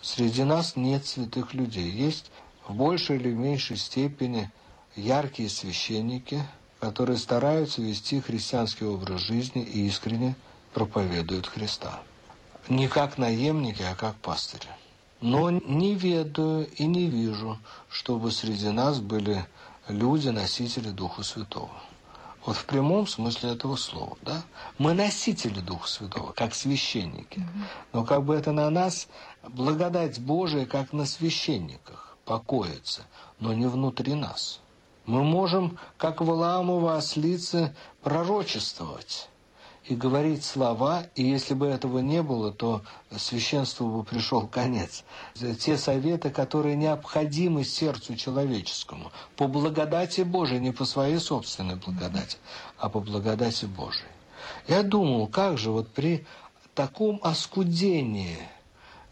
Среди 0.01 0.43
нас 0.43 0.75
нет 0.75 1.05
святых 1.05 1.53
людей. 1.53 1.89
Есть 1.91 2.31
в 2.67 2.73
большей 2.73 3.17
или 3.17 3.29
меньшей 3.29 3.77
степени 3.77 4.49
яркие 4.95 5.49
священники, 5.49 6.41
которые 6.79 7.17
стараются 7.17 7.81
вести 7.81 8.19
христианский 8.19 8.85
образ 8.85 9.21
жизни 9.21 9.61
и 9.61 9.85
искренне 9.85 10.35
проповедуют 10.73 11.47
Христа. 11.47 11.99
Не 12.69 12.87
как 12.87 13.17
наемники, 13.17 13.81
а 13.81 13.95
как 13.95 14.15
пастыри. 14.15 14.69
Но 15.19 15.49
не 15.51 15.95
ведаю 15.95 16.67
и 16.67 16.85
не 16.85 17.07
вижу, 17.07 17.59
чтобы 17.89 18.31
среди 18.31 18.69
нас 18.69 18.99
были 18.99 19.45
люди, 19.87 20.29
носители 20.29 20.89
Духа 20.89 21.23
Святого. 21.23 21.71
Вот 22.45 22.55
в 22.55 22.65
прямом 22.65 23.05
смысле 23.05 23.51
этого 23.51 23.75
слова, 23.75 24.17
да? 24.23 24.41
Мы 24.79 24.93
носители 24.93 25.59
Духа 25.59 25.87
Святого, 25.87 26.31
как 26.31 26.55
священники. 26.55 27.45
Но 27.93 28.03
как 28.03 28.23
бы 28.23 28.33
это 28.33 28.51
на 28.51 28.69
нас 28.71 29.07
благодать 29.47 30.19
Божия, 30.19 30.65
как 30.65 30.91
на 30.91 31.05
священниках, 31.05 32.17
покоится, 32.25 33.03
но 33.39 33.53
не 33.53 33.67
внутри 33.67 34.15
нас. 34.15 34.59
Мы 35.05 35.23
можем, 35.23 35.77
как 35.97 36.21
Валаамова 36.21 36.97
ослицы, 36.97 37.75
пророчествовать 38.01 39.29
и 39.85 39.95
говорить 39.95 40.45
слова, 40.45 41.05
и 41.15 41.23
если 41.23 41.53
бы 41.55 41.65
этого 41.65 41.99
не 41.99 42.21
было, 42.21 42.51
то 42.51 42.83
священству 43.17 43.89
бы 43.89 44.03
пришел 44.03 44.47
конец. 44.47 45.03
Те 45.59 45.77
советы, 45.77 46.29
которые 46.29 46.75
необходимы 46.75 47.63
сердцу 47.63 48.15
человеческому, 48.15 49.11
по 49.35 49.47
благодати 49.47 50.21
Божией, 50.21 50.59
не 50.59 50.71
по 50.71 50.85
своей 50.85 51.17
собственной 51.17 51.75
благодати, 51.75 52.37
а 52.77 52.89
по 52.89 52.99
благодати 52.99 53.65
Божией. 53.65 54.11
Я 54.67 54.83
думал, 54.83 55.27
как 55.27 55.57
же 55.57 55.71
вот 55.71 55.91
при 55.91 56.25
таком 56.75 57.19
оскудении 57.23 58.37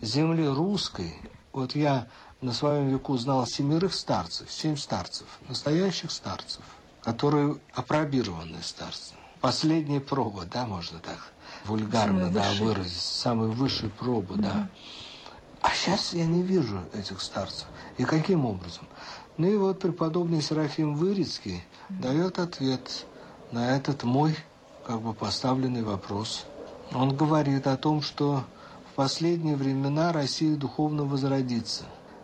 земли 0.01 0.47
русской, 0.47 1.13
вот 1.51 1.75
я 1.75 2.07
на 2.41 2.53
своем 2.53 2.89
веку 2.89 3.17
знал 3.17 3.45
семерых 3.47 3.93
старцев, 3.93 4.51
семь 4.51 4.77
старцев, 4.77 5.27
настоящих 5.47 6.11
старцев, 6.11 6.63
которые 7.01 7.57
опробированные 7.73 8.61
старцы 8.61 9.18
последняя 9.41 9.99
проба, 9.99 10.45
да, 10.45 10.65
можно 10.65 10.99
так 10.99 11.31
вульгарно 11.65 12.29
да, 12.29 12.51
выразить, 12.59 13.01
самую 13.01 13.51
высшую 13.51 13.91
пробу, 13.91 14.35
да. 14.35 14.41
да. 14.41 14.69
А 15.61 15.71
сейчас 15.73 16.13
я 16.13 16.25
не 16.25 16.41
вижу 16.41 16.79
этих 16.93 17.21
старцев. 17.21 17.67
И 17.97 18.03
каким 18.03 18.45
образом? 18.45 18.87
Ну 19.37 19.47
и 19.47 19.55
вот 19.57 19.79
преподобный 19.79 20.41
Серафим 20.41 20.95
Вырицкий 20.95 21.63
дает 21.89 22.39
ответ 22.39 23.05
на 23.51 23.75
этот 23.75 24.03
мой 24.03 24.35
как 24.85 25.01
бы 25.01 25.13
поставленный 25.13 25.83
вопрос. 25.83 26.45
Он 26.93 27.15
говорит 27.15 27.67
о 27.67 27.77
том, 27.77 28.01
что 28.01 28.43
в 28.91 28.95
последние 28.95 29.55
времена 29.55 30.11
Россия 30.13 30.55
духовно 30.55 31.03
возродится. 31.03 31.83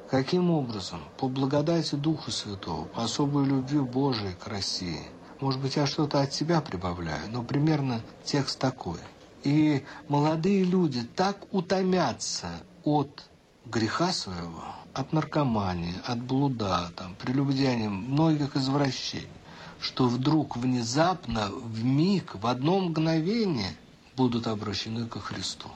Каким 0.10 0.50
образом? 0.50 1.02
По 1.18 1.28
благодати 1.28 1.96
Духа 1.96 2.32
Святого, 2.32 2.86
по 2.86 3.04
особой 3.04 3.46
любви 3.46 3.80
Божией 3.80 4.34
к 4.34 4.48
России– 4.48 5.02
может 5.40 5.62
быть, 5.62 5.76
я 5.76 5.86
что-то 5.86 6.22
от 6.22 6.34
себя 6.34 6.62
прибавляю, 6.62 7.30
но 7.32 7.44
примерно 7.44 8.02
текст 8.24 8.60
такой. 8.60 9.00
И 9.44 9.84
молодые 10.08 10.64
люди 10.64 11.04
так 11.04 11.38
утомятся 11.52 12.50
от 12.84 13.24
греха 13.66 14.12
своего, 14.12 14.64
от 14.94 15.14
наркомании, 15.14 15.96
от 16.06 16.22
блуда, 16.22 16.92
там, 16.96 17.16
прелюбодеяния, 17.16 17.90
многих 17.90 18.56
извращений, 18.56 19.28
что 19.80 20.08
вдруг 20.08 20.58
внезапно, 20.58 21.50
в 21.52 21.84
миг, 21.84 22.36
в 22.36 22.48
одно 22.48 22.80
мгновение 22.80 23.76
будут 24.16 24.48
обращены 24.48 25.06
ко 25.08 25.20
Христу. 25.20 25.70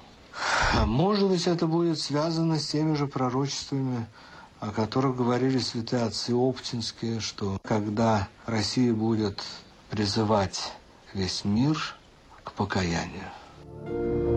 Может 0.85 1.27
быть, 1.29 1.47
это 1.47 1.67
будет 1.67 1.99
связано 1.99 2.59
с 2.59 2.67
теми 2.67 2.95
же 2.95 3.07
пророчествами, 3.07 4.07
о 4.59 4.71
которых 4.71 5.15
говорили 5.15 5.59
святые 5.59 6.03
отцы 6.03 6.33
Оптинские, 6.33 7.19
что 7.19 7.59
когда 7.63 8.27
Россия 8.45 8.93
будет 8.93 9.41
призывать 9.89 10.73
весь 11.13 11.45
мир 11.45 11.95
к 12.43 12.51
покаянию. 12.53 14.28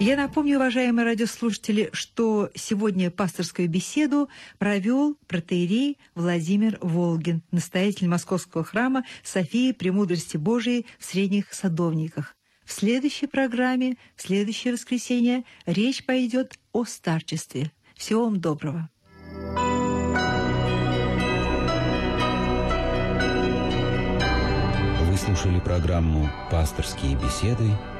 Я 0.00 0.16
напомню, 0.16 0.56
уважаемые 0.56 1.04
радиослушатели, 1.04 1.90
что 1.92 2.48
сегодня 2.54 3.10
пасторскую 3.10 3.68
беседу 3.68 4.30
провел 4.56 5.18
протеерей 5.26 5.98
Владимир 6.14 6.78
Волгин, 6.80 7.42
настоятель 7.50 8.08
Московского 8.08 8.64
храма 8.64 9.04
Софии 9.22 9.72
Премудрости 9.72 10.38
Божией 10.38 10.86
в 10.98 11.04
Средних 11.04 11.52
Садовниках. 11.52 12.34
В 12.64 12.72
следующей 12.72 13.26
программе, 13.26 13.98
в 14.16 14.22
следующее 14.22 14.72
воскресенье, 14.72 15.44
речь 15.66 16.06
пойдет 16.06 16.58
о 16.72 16.86
старчестве. 16.86 17.70
Всего 17.94 18.24
вам 18.24 18.40
доброго. 18.40 18.88
Вы 25.04 25.16
слушали 25.18 25.60
программу 25.60 26.30
«Пасторские 26.50 27.16
беседы» 27.16 27.70